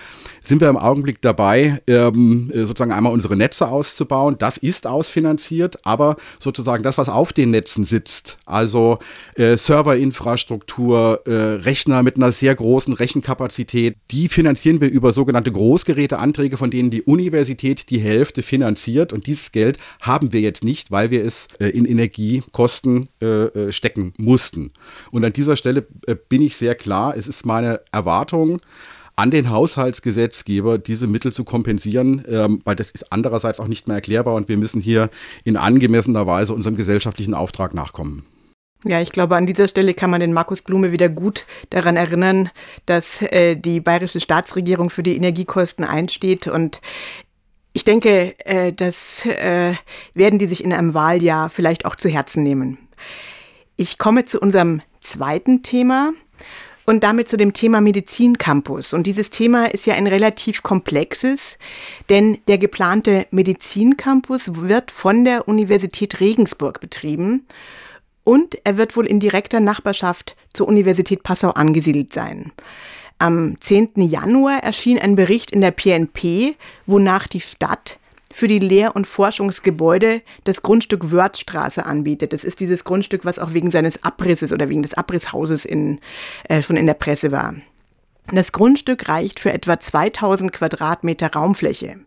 sind 0.45 0.61
wir 0.61 0.69
im 0.69 0.77
Augenblick 0.77 1.21
dabei, 1.21 1.83
ähm, 1.89 2.53
sozusagen 2.55 2.93
einmal 2.93 3.13
unsere 3.13 3.37
Netze 3.37 3.67
auszubauen. 3.67 4.37
Das 4.39 4.57
ist 4.57 4.87
ausfinanziert, 4.87 5.85
aber 5.85 6.15
sozusagen 6.39 6.85
das, 6.85 6.99
was 6.99 7.09
auf 7.09 7.33
den 7.33 7.51
Netzen 7.51 7.83
sitzt, 7.83 8.39
also 8.47 9.01
äh, 9.35 9.57
Serverinfrastruktur, 9.57 11.23
äh, 11.27 11.33
Rechner 11.33 12.05
mit 12.05 12.15
einer 12.15 12.31
sehr 12.31 12.55
großen 12.55 12.95
Rechenkapazität, 12.95 13.97
die 14.13 14.29
finanzieren 14.29 14.81
wir 14.81 14.89
über 14.89 15.13
sogenannte 15.13 15.51
Großgeräteanträge, 15.51 16.57
von 16.57 16.71
denen 16.71 16.92
die 16.93 17.03
Universität 17.03 17.91
die 17.91 17.99
Hälfte 17.99 18.43
finanziert 18.43 19.13
und 19.13 19.27
dieses 19.27 19.51
Geld 19.51 19.79
haben 20.01 20.33
wir 20.33 20.41
jetzt 20.41 20.63
nicht, 20.63 20.91
weil 20.91 21.11
wir 21.11 21.25
es 21.25 21.49
äh, 21.59 21.69
in 21.69 21.85
Energiekosten 21.85 23.09
äh, 23.21 23.27
äh, 23.27 23.73
stecken 23.73 24.13
mussten. 24.19 24.71
Und 25.11 25.25
an 25.25 25.33
dieser 25.33 25.57
Stelle 25.57 25.83
bin 26.29 26.43
ich 26.43 26.57
sehr 26.57 26.75
klar, 26.75 27.17
es 27.17 27.27
ist 27.27 27.47
meine 27.47 27.81
Erwartung, 27.91 28.61
an 29.17 29.31
den 29.31 29.51
Haushaltsgesetzgeber 29.51 30.79
diese 30.79 31.07
Mittel 31.07 31.33
zu 31.33 31.45
kompensieren, 31.45 32.25
ähm, 32.29 32.61
weil 32.65 32.77
das 32.77 32.91
ist 32.91 33.13
andererseits 33.13 33.61
auch 33.61 33.69
nicht 33.69 33.87
mehr 33.87 33.97
erklärbar 33.97 34.35
und 34.35 34.49
wir 34.49 34.59
müssen 34.59 34.81
hier 34.81 35.11
in 35.45 35.57
angemessener 35.57 36.27
Weise 36.27 36.55
unserem 36.55 36.77
gesellschaftlichen 36.77 37.35
Auftrag 37.35 37.75
nachkommen. 37.75 38.25
Ja, 38.85 39.01
ich 39.01 39.13
glaube, 39.13 39.37
an 39.37 39.47
dieser 39.47 39.69
Stelle 39.69 39.95
kann 39.95 40.11
man 40.11 40.21
den 40.21 40.33
Markus 40.33 40.61
Blume 40.61 40.91
wieder 40.91 41.09
gut 41.09 41.47
daran 41.71 41.97
erinnern, 41.97 42.51
dass 42.85 43.23
äh, 43.23 43.55
die 43.55 43.81
bayerische 43.81 44.19
Staatsregierung 44.19 44.91
für 44.91 45.05
die 45.05 45.17
Energiekosten 45.17 45.85
einsteht. 45.85 46.49
Und 46.49 46.81
ich 47.73 47.85
denke, 47.85 48.35
äh, 48.45 48.73
das 48.73 49.25
äh, 49.25 49.75
werden 50.15 50.41
die 50.41 50.47
sich 50.47 50.65
in 50.65 50.73
einem 50.73 50.95
Wahljahr 50.95 51.49
vielleicht 51.49 51.85
auch 51.85 51.95
zu 51.95 52.09
Herzen 52.09 52.43
nehmen. 52.43 52.79
Ich 53.77 53.99
komme 53.99 54.25
zu 54.25 54.41
unserem 54.41 54.83
zweiten 55.01 55.63
Thema 55.63 56.13
und 56.85 57.05
damit 57.05 57.29
zu 57.29 57.37
dem 57.37 57.53
Thema 57.53 57.81
Medizincampus. 57.81 58.95
Und 58.95 59.07
dieses 59.07 59.31
Thema 59.31 59.67
ist 59.67 59.87
ja 59.87 59.95
ein 59.95 60.09
relativ 60.09 60.65
komplexes, 60.65 61.57
denn 62.11 62.39
der 62.49 62.59
geplante 62.59 63.29
Medizincampus 63.31 64.57
wird 64.57 64.91
von 64.91 65.25
der 65.25 65.47
Universität 65.47 66.19
Regensburg 66.19 66.81
betrieben 66.81 67.47
und 68.25 68.59
er 68.65 68.77
wird 68.77 68.97
wohl 68.97 69.07
in 69.07 69.21
direkter 69.21 69.61
Nachbarschaft 69.61 70.37
zur 70.53 70.69
Universität 70.69 71.23
Passau 71.23 71.51
angesiedelt 71.51 72.13
sein. 72.13 72.53
Am 73.19 73.57
10. 73.61 73.91
Januar 73.97 74.63
erschien 74.63 74.99
ein 74.99 75.15
Bericht 75.15 75.51
in 75.51 75.61
der 75.61 75.71
PNP, 75.71 76.57
wonach 76.87 77.29
die 77.29 77.41
Stadt 77.41 77.99
für 78.33 78.49
die 78.49 78.59
Lehr- 78.59 78.97
und 78.97 79.07
Forschungsgebäude 79.07 80.23
das 80.45 80.63
Grundstück 80.63 81.13
Wörthstraße 81.13 81.85
anbietet. 81.85 82.33
Das 82.33 82.45
ist 82.45 82.61
dieses 82.61 82.85
Grundstück, 82.85 83.25
was 83.25 83.39
auch 83.39 83.53
wegen 83.53 83.71
seines 83.71 84.03
Abrisses 84.03 84.53
oder 84.53 84.69
wegen 84.69 84.83
des 84.83 84.95
Abrisshauses 84.95 85.65
in, 85.65 86.01
äh, 86.49 86.63
schon 86.63 86.77
in 86.77 86.87
der 86.87 86.95
Presse 86.95 87.31
war. 87.31 87.55
Das 88.33 88.53
Grundstück 88.53 89.09
reicht 89.09 89.41
für 89.41 89.53
etwa 89.53 89.79
2000 89.79 90.53
Quadratmeter 90.53 91.33
Raumfläche. 91.33 91.99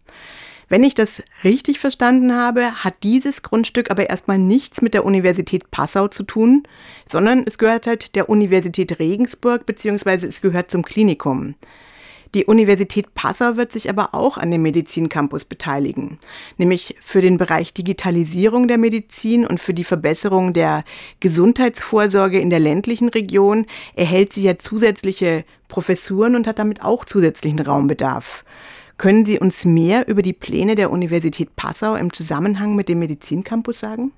Wenn 0.68 0.84
ich 0.84 0.96
das 0.96 1.22
richtig 1.44 1.80
verstanden 1.80 2.34
habe, 2.34 2.84
hat 2.84 2.96
dieses 3.04 3.44
Grundstück 3.44 3.92
aber 3.92 4.10
erstmal 4.10 4.40
nichts 4.40 4.82
mit 4.82 4.94
der 4.94 5.06
Universität 5.06 5.70
Passau 5.70 6.08
zu 6.08 6.24
tun, 6.24 6.64
sondern 7.10 7.44
es 7.46 7.58
gehört 7.58 7.86
halt 7.86 8.16
der 8.16 8.30
Universität 8.30 9.00
Regensburg 9.00 9.66
bzw. 9.66 10.26
es 10.26 10.42
gehört 10.42 10.72
zum 10.72 10.84
Klinikum. 10.84 11.56
Die 12.34 12.46
Universität 12.46 13.14
Passau 13.16 13.56
wird 13.56 13.72
sich 13.72 13.90
aber 13.90 14.14
auch 14.14 14.38
an 14.38 14.52
dem 14.52 14.62
Medizincampus 14.62 15.46
beteiligen, 15.46 16.20
nämlich 16.58 16.98
für 17.00 17.22
den 17.22 17.38
Bereich 17.38 17.74
Digitalisierung 17.74 18.68
der 18.68 18.78
Medizin 18.78 19.46
und 19.46 19.62
für 19.62 19.74
die 19.74 19.86
Verbesserung 19.86 20.52
der 20.52 20.84
Gesundheitsvorsorge 21.22 22.40
in 22.40 22.50
der 22.50 22.60
ländlichen 22.60 23.08
Region 23.08 23.68
erhält 23.96 24.34
sie 24.34 24.44
ja 24.44 24.58
zusätzliche 24.58 25.46
Professuren 25.70 26.36
und 26.36 26.46
hat 26.46 26.60
damit 26.60 26.82
auch 26.84 27.06
zusätzlichen 27.06 27.60
Raumbedarf. 27.60 28.44
Können 28.98 29.26
Sie 29.26 29.40
uns 29.40 29.66
mehr 29.66 30.08
über 30.08 30.22
die 30.22 30.34
Pläne 30.34 30.76
der 30.76 30.92
Universität 30.92 31.56
Passau 31.56 31.96
im 31.96 32.14
Zusammenhang 32.14 32.76
mit 32.76 32.88
dem 32.88 33.00
Medizincampus 33.00 33.80
sagen? 33.80 34.12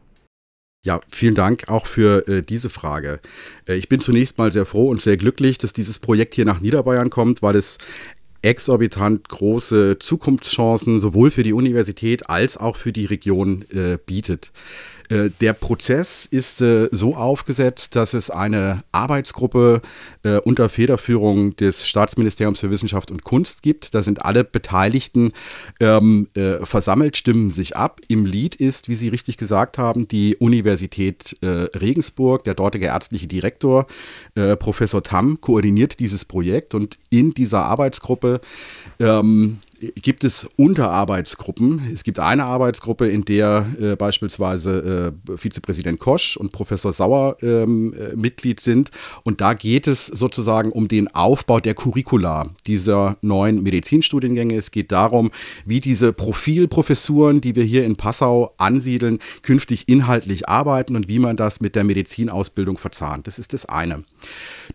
Ja, 0.86 1.01
vielen 1.10 1.36
Dank 1.36 1.67
auch 1.67 1.86
für 1.86 2.27
äh, 2.27 2.43
diese 2.43 2.69
Frage. 2.69 3.19
Äh, 3.67 3.75
ich 3.75 3.89
bin 3.89 4.00
zunächst 4.00 4.38
mal 4.38 4.51
sehr 4.51 4.65
froh 4.65 4.89
und 4.89 5.01
sehr 5.01 5.17
glücklich, 5.17 5.57
dass 5.57 5.74
dieses 5.74 6.00
Projekt 6.00 6.36
hier 6.36 6.46
nach 6.46 6.62
Niederbayern 6.62 7.10
kommt, 7.10 7.41
weil 7.41 7.55
es 7.55 7.77
exorbitant 8.41 9.27
große 9.27 9.98
Zukunftschancen 10.00 11.00
sowohl 11.00 11.31
für 11.31 11.43
die 11.43 11.53
Universität 11.53 12.29
als 12.29 12.57
auch 12.57 12.75
für 12.75 12.93
die 12.93 13.05
Region 13.05 13.65
äh, 13.74 13.98
bietet. 14.05 14.51
Äh, 15.09 15.29
der 15.41 15.53
Prozess 15.53 16.25
ist 16.29 16.61
äh, 16.61 16.89
so 16.91 17.15
aufgesetzt, 17.15 17.95
dass 17.95 18.13
es 18.13 18.29
eine 18.29 18.83
Arbeitsgruppe 18.91 19.81
äh, 20.23 20.37
unter 20.39 20.69
Federführung 20.69 21.55
des 21.55 21.87
Staatsministeriums 21.87 22.59
für 22.59 22.71
Wissenschaft 22.71 23.11
und 23.11 23.23
Kunst 23.23 23.61
gibt. 23.61 23.93
Da 23.93 24.03
sind 24.03 24.25
alle 24.25 24.43
Beteiligten 24.43 25.31
ähm, 25.79 26.29
äh, 26.35 26.65
versammelt, 26.65 27.17
stimmen 27.17 27.51
sich 27.51 27.75
ab. 27.75 28.01
Im 28.07 28.25
Lied 28.25 28.55
ist, 28.55 28.89
wie 28.89 28.95
Sie 28.95 29.09
richtig 29.09 29.37
gesagt 29.37 29.77
haben, 29.77 30.07
die 30.07 30.35
Universität 30.37 31.37
äh, 31.41 31.47
Regensburg, 31.77 32.43
der 32.43 32.53
dortige 32.53 32.87
ärztliche 32.87 33.27
Direktor, 33.27 33.85
Professor 34.59 35.01
Tamm, 35.01 35.41
koordiniert 35.41 35.99
dieses 35.99 36.25
Projekt 36.25 36.73
und 36.73 36.97
in 37.09 37.31
dieser 37.31 37.65
Arbeitsgruppe 37.65 38.39
ähm, 38.99 39.59
gibt 39.79 40.24
es 40.24 40.48
Unterarbeitsgruppen. 40.55 41.81
Es 41.93 42.03
gibt 42.03 42.19
eine 42.19 42.46
Arbeitsgruppe, 42.46 43.07
in 43.07 43.25
der 43.25 43.65
äh, 43.79 43.96
beispielsweise 43.96 45.13
äh, 45.27 45.38
Vizepräsident 45.38 46.00
Kosch 46.00 46.38
und 46.38 46.51
Professor 46.51 46.93
Sauer 46.93 47.38
ähm, 47.41 47.93
äh, 47.93 48.15
Mitglied 48.15 48.60
sind. 48.60 48.91
Und 49.24 49.41
da 49.41 49.53
geht 49.53 49.88
es 49.88 50.07
sozusagen 50.07 50.72
um 50.72 50.88
den 50.88 51.13
Aufbau 51.13 51.60
der 51.60 51.75
Curricula 51.75 52.50
dieser 52.65 53.17
neuen 53.22 53.62
Medizinstudiengänge. 53.62 54.55
Es 54.55 54.72
geht 54.72 54.91
darum, 54.91 55.31
wie 55.65 55.79
diese 55.79 56.12
Profilprofessuren, 56.12 57.41
die 57.41 57.55
wir 57.55 57.63
hier 57.63 57.86
in 57.86 57.96
Passau 57.96 58.53
ansiedeln, 58.57 59.19
künftig 59.43 59.88
inhaltlich 59.88 60.50
arbeiten 60.50 60.96
und 60.96 61.07
wie 61.07 61.19
man 61.19 61.38
das 61.38 61.62
mit 61.62 61.75
der 61.75 61.84
Medizinausbildung 61.84 62.77
verzahnt. 62.77 63.27
Das 63.27 63.38
ist 63.38 63.53
das 63.53 63.65
eine. 63.65 64.03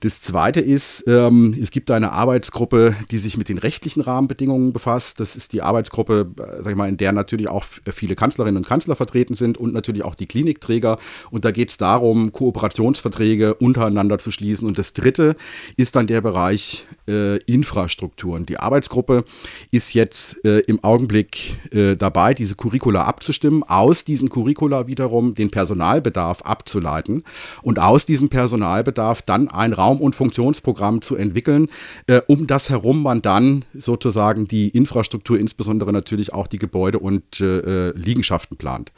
Das 0.01 0.21
zweite 0.21 0.61
ist, 0.61 1.05
ähm, 1.09 1.57
es 1.61 1.71
gibt 1.71 1.91
eine 1.91 2.13
Arbeitsgruppe, 2.13 2.95
die 3.11 3.19
sich 3.19 3.37
mit 3.37 3.49
den 3.49 3.59
rechtlichen 3.59 4.01
Rahmenbedingungen 4.01 4.73
befasst 4.73 4.92
befasst. 4.93 5.21
Das 5.21 5.37
ist 5.37 5.53
die 5.53 5.63
Arbeitsgruppe, 5.63 6.33
äh, 6.39 6.63
sag 6.63 6.71
ich 6.71 6.77
mal, 6.77 6.89
in 6.89 6.97
der 6.97 7.13
natürlich 7.13 7.49
auch 7.49 7.65
viele 7.93 8.15
Kanzlerinnen 8.15 8.59
und 8.59 8.69
Kanzler 8.69 8.97
vertreten 8.97 9.35
sind 9.35 9.59
und 9.59 9.73
natürlich 9.73 10.05
auch 10.05 10.15
die 10.15 10.27
Klinikträger. 10.27 10.99
Und 11.31 11.45
da 11.45 11.51
geht 11.51 11.71
es 11.71 11.77
darum, 11.77 12.33
Kooperationsverträge 12.33 13.55
untereinander 13.55 14.19
zu 14.19 14.31
schließen. 14.31 14.67
Und 14.69 14.79
das 14.79 14.93
dritte 14.93 15.37
ist 15.77 15.97
dann 15.97 16.07
der 16.07 16.21
Bereich 16.21 16.87
äh, 17.09 17.39
Infrastrukturen. 17.45 18.47
Die 18.47 18.59
Arbeitsgruppe 18.59 19.25
ist 19.71 19.95
jetzt 19.95 20.45
äh, 20.45 20.61
im 20.61 20.83
Augenblick 20.85 21.59
äh, 21.73 21.97
dabei, 21.97 22.35
diese 22.35 22.55
Curricula 22.55 23.05
abzustimmen, 23.05 23.63
aus 23.63 24.05
diesen 24.05 24.29
Curricula 24.29 24.87
wiederum 24.87 25.35
den 25.35 25.51
Personalbedarf 25.51 26.43
abzuleiten 26.43 27.25
und 27.63 27.79
aus 27.79 28.07
diesem 28.07 28.29
Personalbedarf 28.29 29.23
dann 29.23 29.49
ein 29.49 29.73
Raum- 29.73 30.01
und 30.01 30.15
Funktionsprogramm 30.15 31.03
zu 31.03 31.17
entwickeln, 31.17 31.69
äh, 32.07 32.21
um 32.27 32.47
das 32.47 32.69
herum 32.69 33.03
man 33.03 33.23
dann 33.23 33.65
sozusagen 33.75 34.47
die 34.47 34.69
Infrastruktur, 34.83 35.39
insbesondere 35.39 35.93
natürlich 35.93 36.33
auch 36.33 36.47
die 36.47 36.59
Gebäude 36.59 36.99
und 36.99 37.41
äh, 37.41 37.91
äh, 37.91 37.93
Liegenschaften 37.97 38.57
plant. 38.57 38.91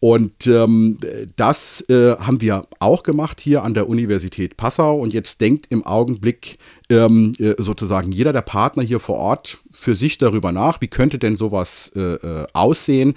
Und 0.00 0.48
ähm, 0.48 0.96
das 1.36 1.80
äh, 1.88 2.16
haben 2.16 2.40
wir 2.40 2.66
auch 2.80 3.04
gemacht 3.04 3.40
hier 3.40 3.62
an 3.62 3.72
der 3.72 3.88
Universität 3.88 4.56
Passau. 4.56 4.98
Und 4.98 5.12
jetzt 5.12 5.40
denkt 5.40 5.66
im 5.70 5.86
Augenblick 5.86 6.58
ähm, 6.92 7.32
äh, 7.38 7.54
sozusagen 7.58 8.12
jeder 8.12 8.32
der 8.32 8.42
Partner 8.42 8.82
hier 8.82 9.00
vor 9.00 9.16
Ort 9.16 9.62
für 9.72 9.96
sich 9.96 10.18
darüber 10.18 10.52
nach, 10.52 10.80
wie 10.80 10.88
könnte 10.88 11.18
denn 11.18 11.36
sowas 11.36 11.90
äh, 11.96 12.00
äh, 12.00 12.46
aussehen, 12.52 13.14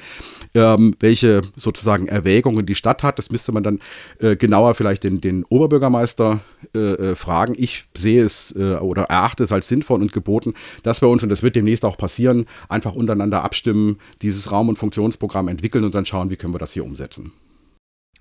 ähm, 0.53 0.95
welche 0.99 1.41
sozusagen 1.55 2.07
Erwägungen 2.07 2.65
die 2.65 2.75
Stadt 2.75 3.03
hat. 3.03 3.19
Das 3.19 3.31
müsste 3.31 3.51
man 3.51 3.63
dann 3.63 3.79
äh, 4.19 4.35
genauer 4.35 4.75
vielleicht 4.75 5.03
den, 5.03 5.19
den 5.19 5.43
Oberbürgermeister 5.45 6.39
äh, 6.73 6.79
äh, 6.79 7.15
fragen. 7.15 7.53
Ich 7.57 7.85
sehe 7.97 8.23
es 8.23 8.55
oder 8.55 9.03
erachte 9.03 9.43
es 9.43 9.51
als 9.51 9.67
sinnvoll 9.67 10.01
und 10.01 10.13
geboten, 10.13 10.53
dass 10.83 11.01
wir 11.01 11.09
uns, 11.09 11.23
und 11.23 11.29
das 11.29 11.43
wird 11.43 11.55
demnächst 11.55 11.83
auch 11.83 11.97
passieren, 11.97 12.45
einfach 12.69 12.93
untereinander 12.93 13.43
abstimmen, 13.43 13.97
dieses 14.21 14.51
Raum- 14.51 14.69
und 14.69 14.77
Funktionsprogramm 14.77 15.47
entwickeln 15.47 15.83
und 15.83 15.93
dann 15.93 16.05
schauen, 16.05 16.29
wie 16.29 16.35
können 16.35 16.53
wir 16.53 16.59
das 16.59 16.71
hier 16.71 16.85
umsetzen. 16.85 17.33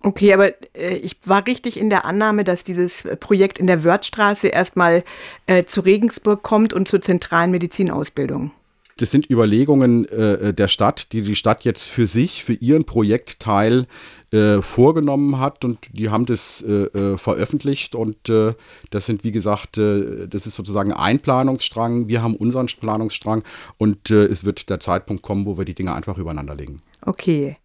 Okay, 0.05 0.35
aber 0.35 0.53
äh, 0.77 0.97
ich 0.97 1.17
war 1.25 1.47
richtig 1.47 1.81
in 1.81 1.89
der 1.89 2.05
Annahme, 2.05 2.45
dass 2.45 2.63
dieses 2.63 3.05
Projekt 3.21 3.59
in 3.59 3.67
der 3.67 3.85
Wörthstraße 3.85 4.49
erstmal 4.49 5.03
äh, 5.47 5.65
zu 5.65 5.81
Regensburg 5.81 6.43
kommt 6.43 6.75
und 6.75 6.87
zur 6.87 7.01
zentralen 7.01 7.51
Medizinausbildung. 7.51 8.53
Das 8.99 9.11
sind 9.11 9.29
Überlegungen 9.29 10.05
äh, 10.11 10.53
der 10.53 10.69
Stadt, 10.69 11.13
die 11.13 11.23
die 11.23 11.35
Stadt 11.35 11.65
jetzt 11.65 11.89
für 11.89 12.07
sich, 12.07 12.45
für 12.45 12.53
ihren 12.53 12.85
Projektteil 12.85 13.87
äh, 14.31 14.61
vorgenommen 14.61 15.41
hat 15.41 15.65
und 15.65 15.79
die 15.93 16.11
haben 16.11 16.27
das 16.27 16.63
äh, 16.63 16.85
äh 16.85 17.19
veröffentlicht 17.19 17.95
und 17.95 18.17
das 18.29 19.07
sind, 19.07 19.25
wie 19.25 19.33
gesagt, 19.33 19.79
das 19.79 20.47
ist 20.47 20.55
sozusagen 20.55 20.93
ein 20.93 21.19
Planungsstrang. 21.19 22.09
Wir 22.09 22.23
haben 22.23 22.37
unseren 22.37 22.67
Planungsstrang 22.67 23.43
und 23.79 24.11
es 24.11 24.45
wird 24.45 24.69
der 24.69 24.81
Zeitpunkt 24.81 25.23
kommen, 25.23 25.47
wo 25.47 25.57
wir 25.57 25.65
die 25.65 25.75
Dinge 25.75 25.95
einfach 25.95 26.19
übereinander 26.19 26.55
legen. 26.55 26.81
Okay. 27.07 27.57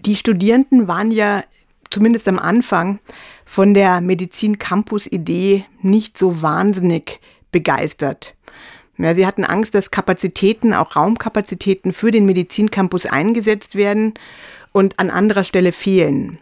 Die 0.00 0.16
Studierenden 0.16 0.88
waren 0.88 1.10
ja 1.10 1.44
zumindest 1.90 2.28
am 2.28 2.38
Anfang 2.38 3.00
von 3.44 3.74
der 3.74 4.00
Medizin-Campus-Idee 4.00 5.64
nicht 5.82 6.16
so 6.16 6.42
wahnsinnig 6.42 7.20
begeistert. 7.52 8.34
Ja, 8.96 9.14
sie 9.14 9.26
hatten 9.26 9.44
Angst, 9.44 9.74
dass 9.74 9.90
Kapazitäten, 9.90 10.74
auch 10.74 10.94
Raumkapazitäten 10.94 11.92
für 11.92 12.10
den 12.10 12.26
Medizincampus 12.26 13.06
eingesetzt 13.06 13.74
werden 13.74 14.14
und 14.72 14.98
an 14.98 15.10
anderer 15.10 15.44
Stelle 15.44 15.72
fehlen. 15.72 16.38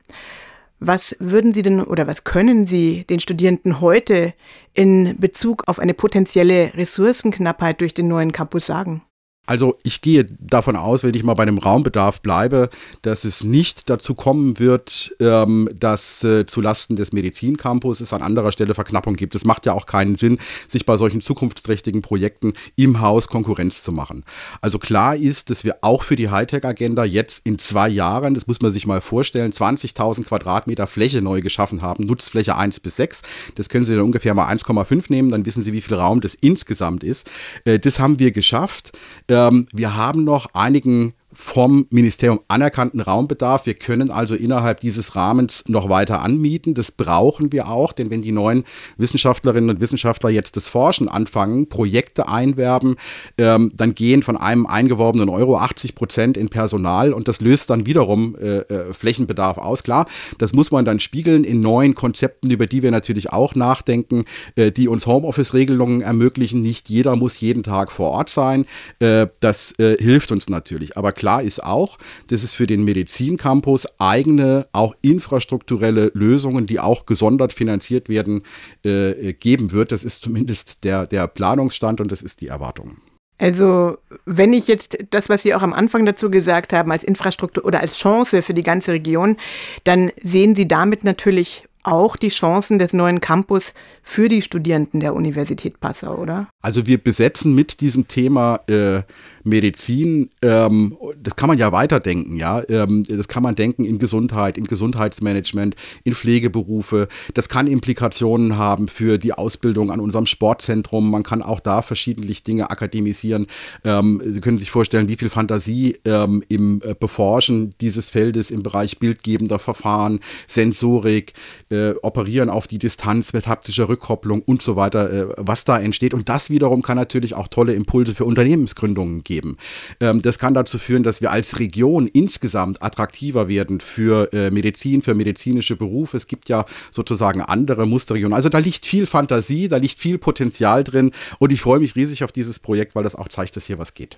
Was 0.80 1.16
würden 1.18 1.54
Sie 1.54 1.62
denn 1.62 1.82
oder 1.82 2.06
was 2.06 2.24
können 2.24 2.66
Sie 2.66 3.04
den 3.04 3.18
Studierenden 3.18 3.80
heute 3.80 4.32
in 4.74 5.16
Bezug 5.18 5.64
auf 5.66 5.80
eine 5.80 5.94
potenzielle 5.94 6.72
Ressourcenknappheit 6.74 7.80
durch 7.80 7.94
den 7.94 8.06
neuen 8.06 8.32
Campus 8.32 8.66
sagen? 8.66 9.02
Also 9.48 9.78
ich 9.82 10.02
gehe 10.02 10.26
davon 10.40 10.76
aus, 10.76 11.02
wenn 11.02 11.14
ich 11.14 11.22
mal 11.22 11.32
bei 11.32 11.46
dem 11.46 11.56
Raumbedarf 11.56 12.20
bleibe, 12.20 12.68
dass 13.00 13.24
es 13.24 13.42
nicht 13.42 13.88
dazu 13.88 14.14
kommen 14.14 14.58
wird, 14.58 15.16
ähm, 15.20 15.70
dass 15.74 16.22
äh, 16.22 16.44
zulasten 16.44 16.96
des 16.96 17.12
Medizincampus 17.12 18.00
es 18.00 18.12
an 18.12 18.20
anderer 18.20 18.52
Stelle 18.52 18.74
Verknappung 18.74 19.16
gibt. 19.16 19.34
Es 19.34 19.46
macht 19.46 19.64
ja 19.64 19.72
auch 19.72 19.86
keinen 19.86 20.16
Sinn, 20.16 20.38
sich 20.68 20.84
bei 20.84 20.98
solchen 20.98 21.22
zukunftsträchtigen 21.22 22.02
Projekten 22.02 22.52
im 22.76 23.00
Haus 23.00 23.28
Konkurrenz 23.28 23.82
zu 23.82 23.90
machen. 23.90 24.22
Also 24.60 24.78
klar 24.78 25.16
ist, 25.16 25.48
dass 25.48 25.64
wir 25.64 25.76
auch 25.80 26.02
für 26.02 26.16
die 26.16 26.28
Hightech-Agenda 26.28 27.04
jetzt 27.04 27.40
in 27.44 27.58
zwei 27.58 27.88
Jahren, 27.88 28.34
das 28.34 28.46
muss 28.46 28.60
man 28.60 28.70
sich 28.70 28.86
mal 28.86 29.00
vorstellen, 29.00 29.50
20.000 29.50 30.24
Quadratmeter 30.24 30.86
Fläche 30.86 31.22
neu 31.22 31.40
geschaffen 31.40 31.80
haben, 31.80 32.04
Nutzfläche 32.04 32.54
1 32.54 32.80
bis 32.80 32.96
6. 32.96 33.22
Das 33.54 33.70
können 33.70 33.86
Sie 33.86 33.94
dann 33.94 34.04
ungefähr 34.04 34.34
mal 34.34 34.52
1,5 34.52 35.04
nehmen, 35.08 35.30
dann 35.30 35.46
wissen 35.46 35.64
Sie, 35.64 35.72
wie 35.72 35.80
viel 35.80 35.96
Raum 35.96 36.20
das 36.20 36.34
insgesamt 36.34 37.02
ist. 37.02 37.26
Äh, 37.64 37.78
das 37.78 37.98
haben 37.98 38.18
wir 38.18 38.30
geschafft. 38.30 38.92
Ähm, 39.38 39.66
wir 39.72 39.94
haben 39.94 40.24
noch 40.24 40.54
einigen 40.54 41.14
vom 41.40 41.86
Ministerium 41.90 42.40
anerkannten 42.48 43.00
Raumbedarf. 43.00 43.64
Wir 43.64 43.74
können 43.74 44.10
also 44.10 44.34
innerhalb 44.34 44.80
dieses 44.80 45.14
Rahmens 45.14 45.62
noch 45.68 45.88
weiter 45.88 46.20
anmieten. 46.20 46.74
Das 46.74 46.90
brauchen 46.90 47.52
wir 47.52 47.68
auch, 47.68 47.92
denn 47.92 48.10
wenn 48.10 48.22
die 48.22 48.32
neuen 48.32 48.64
Wissenschaftlerinnen 48.96 49.70
und 49.70 49.80
Wissenschaftler 49.80 50.30
jetzt 50.30 50.56
das 50.56 50.66
Forschen 50.66 51.08
anfangen, 51.08 51.68
Projekte 51.68 52.28
einwerben, 52.28 52.96
ähm, 53.38 53.70
dann 53.76 53.94
gehen 53.94 54.24
von 54.24 54.36
einem 54.36 54.66
eingeworbenen 54.66 55.28
Euro 55.28 55.56
80 55.58 55.94
Prozent 55.94 56.36
in 56.36 56.48
Personal 56.48 57.12
und 57.12 57.28
das 57.28 57.40
löst 57.40 57.70
dann 57.70 57.86
wiederum 57.86 58.34
äh, 58.36 58.58
äh, 58.58 58.92
Flächenbedarf 58.92 59.58
aus. 59.58 59.84
Klar, 59.84 60.06
das 60.38 60.54
muss 60.54 60.72
man 60.72 60.84
dann 60.84 60.98
spiegeln 60.98 61.44
in 61.44 61.60
neuen 61.60 61.94
Konzepten, 61.94 62.50
über 62.50 62.66
die 62.66 62.82
wir 62.82 62.90
natürlich 62.90 63.32
auch 63.32 63.54
nachdenken, 63.54 64.24
äh, 64.56 64.72
die 64.72 64.88
uns 64.88 65.06
Homeoffice-Regelungen 65.06 66.00
ermöglichen. 66.00 66.62
Nicht 66.62 66.88
jeder 66.88 67.14
muss 67.14 67.38
jeden 67.38 67.62
Tag 67.62 67.92
vor 67.92 68.10
Ort 68.10 68.28
sein. 68.28 68.66
Äh, 68.98 69.28
das 69.38 69.72
äh, 69.78 69.96
hilft 69.98 70.32
uns 70.32 70.48
natürlich. 70.48 70.96
Aber 70.96 71.12
klar 71.12 71.27
ist 71.36 71.62
auch, 71.62 71.98
dass 72.28 72.42
es 72.42 72.54
für 72.54 72.66
den 72.66 72.84
Medizincampus 72.84 73.86
eigene, 73.98 74.66
auch 74.72 74.94
infrastrukturelle 75.02 76.10
Lösungen, 76.14 76.64
die 76.66 76.80
auch 76.80 77.04
gesondert 77.04 77.52
finanziert 77.52 78.08
werden, 78.08 78.42
äh, 78.84 79.34
geben 79.34 79.72
wird. 79.72 79.92
Das 79.92 80.04
ist 80.04 80.22
zumindest 80.22 80.84
der, 80.84 81.06
der 81.06 81.26
Planungsstand 81.26 82.00
und 82.00 82.10
das 82.10 82.22
ist 82.22 82.40
die 82.40 82.48
Erwartung. 82.48 82.96
Also, 83.38 83.98
wenn 84.24 84.52
ich 84.52 84.66
jetzt 84.66 84.98
das, 85.10 85.28
was 85.28 85.44
Sie 85.44 85.54
auch 85.54 85.62
am 85.62 85.72
Anfang 85.72 86.04
dazu 86.04 86.28
gesagt 86.28 86.72
haben, 86.72 86.90
als 86.90 87.04
Infrastruktur 87.04 87.64
oder 87.64 87.80
als 87.80 87.96
Chance 87.96 88.42
für 88.42 88.52
die 88.52 88.64
ganze 88.64 88.92
Region, 88.92 89.36
dann 89.84 90.10
sehen 90.20 90.56
Sie 90.56 90.66
damit 90.66 91.04
natürlich 91.04 91.67
auch 91.88 92.16
die 92.16 92.28
Chancen 92.28 92.78
des 92.78 92.92
neuen 92.92 93.20
Campus 93.20 93.72
für 94.02 94.28
die 94.28 94.42
Studierenden 94.42 95.00
der 95.00 95.14
Universität 95.14 95.80
Passau, 95.80 96.16
oder? 96.16 96.48
Also 96.62 96.86
wir 96.86 96.98
besetzen 96.98 97.54
mit 97.54 97.80
diesem 97.80 98.08
Thema 98.08 98.60
äh, 98.68 99.02
Medizin, 99.44 100.30
ähm, 100.42 100.96
das 101.22 101.36
kann 101.36 101.48
man 101.48 101.58
ja 101.58 101.72
weiterdenken, 101.72 102.36
ja. 102.36 102.62
Ähm, 102.68 103.04
das 103.08 103.28
kann 103.28 103.42
man 103.42 103.54
denken 103.54 103.84
in 103.84 103.98
Gesundheit, 103.98 104.58
in 104.58 104.64
Gesundheitsmanagement, 104.64 105.74
in 106.04 106.14
Pflegeberufe. 106.14 107.08
Das 107.34 107.48
kann 107.48 107.66
Implikationen 107.66 108.58
haben 108.58 108.88
für 108.88 109.18
die 109.18 109.32
Ausbildung 109.32 109.90
an 109.90 110.00
unserem 110.00 110.26
Sportzentrum. 110.26 111.10
Man 111.10 111.22
kann 111.22 111.42
auch 111.42 111.60
da 111.60 111.82
verschiedentlich 111.82 112.42
Dinge 112.42 112.70
akademisieren. 112.70 113.46
Ähm, 113.84 114.20
Sie 114.24 114.40
können 114.40 114.58
sich 114.58 114.70
vorstellen, 114.70 115.08
wie 115.08 115.16
viel 115.16 115.30
Fantasie 115.30 115.96
ähm, 116.04 116.42
im 116.48 116.82
äh, 116.84 116.94
Beforschen 116.98 117.74
dieses 117.80 118.10
Feldes 118.10 118.50
im 118.50 118.62
Bereich 118.62 118.98
bildgebender 118.98 119.58
Verfahren, 119.58 120.20
Sensorik, 120.46 121.32
äh, 121.70 121.77
Operieren 122.02 122.50
auf 122.50 122.66
die 122.66 122.78
Distanz 122.78 123.32
mit 123.32 123.46
haptischer 123.46 123.88
Rückkopplung 123.88 124.42
und 124.42 124.62
so 124.62 124.76
weiter, 124.76 125.10
äh, 125.10 125.26
was 125.38 125.64
da 125.64 125.78
entsteht. 125.78 126.14
Und 126.14 126.28
das 126.28 126.50
wiederum 126.50 126.82
kann 126.82 126.96
natürlich 126.96 127.34
auch 127.34 127.48
tolle 127.48 127.72
Impulse 127.72 128.14
für 128.14 128.24
Unternehmensgründungen 128.24 129.24
geben 129.24 129.38
geben. 129.38 129.56
Ähm, 130.00 130.22
das 130.22 130.38
kann 130.38 130.54
dazu 130.54 130.78
führen, 130.78 131.02
dass 131.02 131.20
wir 131.20 131.30
als 131.30 131.58
Region 131.58 132.06
insgesamt 132.06 132.82
attraktiver 132.82 133.48
werden 133.48 133.80
für 133.80 134.32
äh, 134.32 134.50
Medizin, 134.50 135.02
für 135.02 135.14
medizinische 135.14 135.76
Berufe. 135.76 136.16
Es 136.16 136.26
gibt 136.26 136.48
ja 136.48 136.64
sozusagen 136.90 137.40
andere 137.40 137.86
Musterregionen. 137.86 138.34
Also 138.34 138.48
da 138.48 138.58
liegt 138.58 138.86
viel 138.86 139.06
Fantasie, 139.06 139.68
da 139.68 139.76
liegt 139.76 139.98
viel 139.98 140.18
Potenzial 140.18 140.84
drin 140.84 141.12
und 141.38 141.52
ich 141.52 141.60
freue 141.60 141.80
mich 141.80 141.94
riesig 141.96 142.24
auf 142.24 142.32
dieses 142.32 142.58
Projekt, 142.58 142.94
weil 142.94 143.04
das 143.04 143.14
auch 143.14 143.28
zeigt, 143.28 143.56
dass 143.56 143.66
hier 143.66 143.78
was 143.78 143.94
geht. 143.94 144.16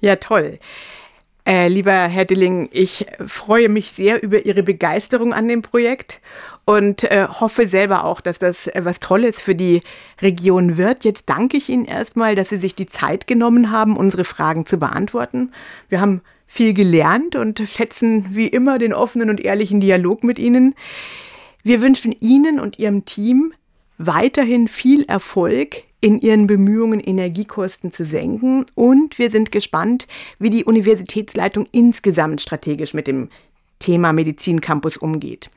Ja, 0.00 0.16
toll. 0.16 0.58
Äh, 1.50 1.66
lieber 1.66 2.06
Herr 2.06 2.26
Dilling, 2.26 2.68
ich 2.70 3.06
freue 3.26 3.68
mich 3.68 3.90
sehr 3.90 4.22
über 4.22 4.46
Ihre 4.46 4.62
Begeisterung 4.62 5.32
an 5.32 5.48
dem 5.48 5.62
Projekt 5.62 6.20
und 6.64 7.02
äh, 7.02 7.26
hoffe 7.26 7.66
selber 7.66 8.04
auch, 8.04 8.20
dass 8.20 8.38
das 8.38 8.68
äh, 8.68 8.82
was 8.84 9.00
Tolles 9.00 9.42
für 9.42 9.56
die 9.56 9.80
Region 10.22 10.76
wird. 10.76 11.04
Jetzt 11.04 11.28
danke 11.28 11.56
ich 11.56 11.68
Ihnen 11.68 11.86
erstmal, 11.86 12.36
dass 12.36 12.50
Sie 12.50 12.58
sich 12.58 12.76
die 12.76 12.86
Zeit 12.86 13.26
genommen 13.26 13.72
haben, 13.72 13.96
unsere 13.96 14.22
Fragen 14.22 14.64
zu 14.64 14.78
beantworten. 14.78 15.50
Wir 15.88 16.00
haben 16.00 16.20
viel 16.46 16.72
gelernt 16.72 17.34
und 17.34 17.58
schätzen 17.66 18.28
wie 18.30 18.46
immer 18.46 18.78
den 18.78 18.94
offenen 18.94 19.28
und 19.28 19.40
ehrlichen 19.40 19.80
Dialog 19.80 20.22
mit 20.22 20.38
Ihnen. 20.38 20.76
Wir 21.64 21.82
wünschen 21.82 22.14
Ihnen 22.20 22.60
und 22.60 22.78
Ihrem 22.78 23.06
Team 23.06 23.54
weiterhin 23.98 24.68
viel 24.68 25.02
Erfolg 25.06 25.82
in 26.00 26.20
ihren 26.20 26.46
Bemühungen, 26.46 27.00
Energiekosten 27.00 27.92
zu 27.92 28.04
senken. 28.04 28.66
Und 28.74 29.18
wir 29.18 29.30
sind 29.30 29.52
gespannt, 29.52 30.06
wie 30.38 30.50
die 30.50 30.64
Universitätsleitung 30.64 31.66
insgesamt 31.72 32.40
strategisch 32.40 32.94
mit 32.94 33.06
dem 33.06 33.28
Thema 33.78 34.12
Medizincampus 34.12 34.96
umgeht. 34.96 35.50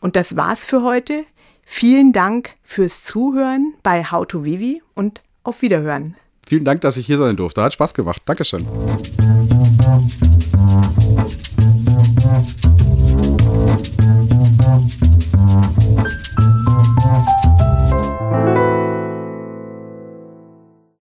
Und 0.00 0.16
das 0.16 0.36
war's 0.36 0.60
für 0.60 0.82
heute. 0.82 1.24
Vielen 1.64 2.12
Dank 2.12 2.50
fürs 2.62 3.02
Zuhören 3.04 3.74
bei 3.82 4.04
How 4.04 4.26
to 4.26 4.44
Vivi 4.44 4.82
und 4.94 5.22
auf 5.42 5.62
Wiederhören. 5.62 6.16
Vielen 6.46 6.64
Dank, 6.64 6.82
dass 6.82 6.96
ich 6.96 7.06
hier 7.06 7.18
sein 7.18 7.36
durfte. 7.36 7.62
Hat 7.62 7.72
Spaß 7.72 7.94
gemacht. 7.94 8.22
Dankeschön. 8.26 8.66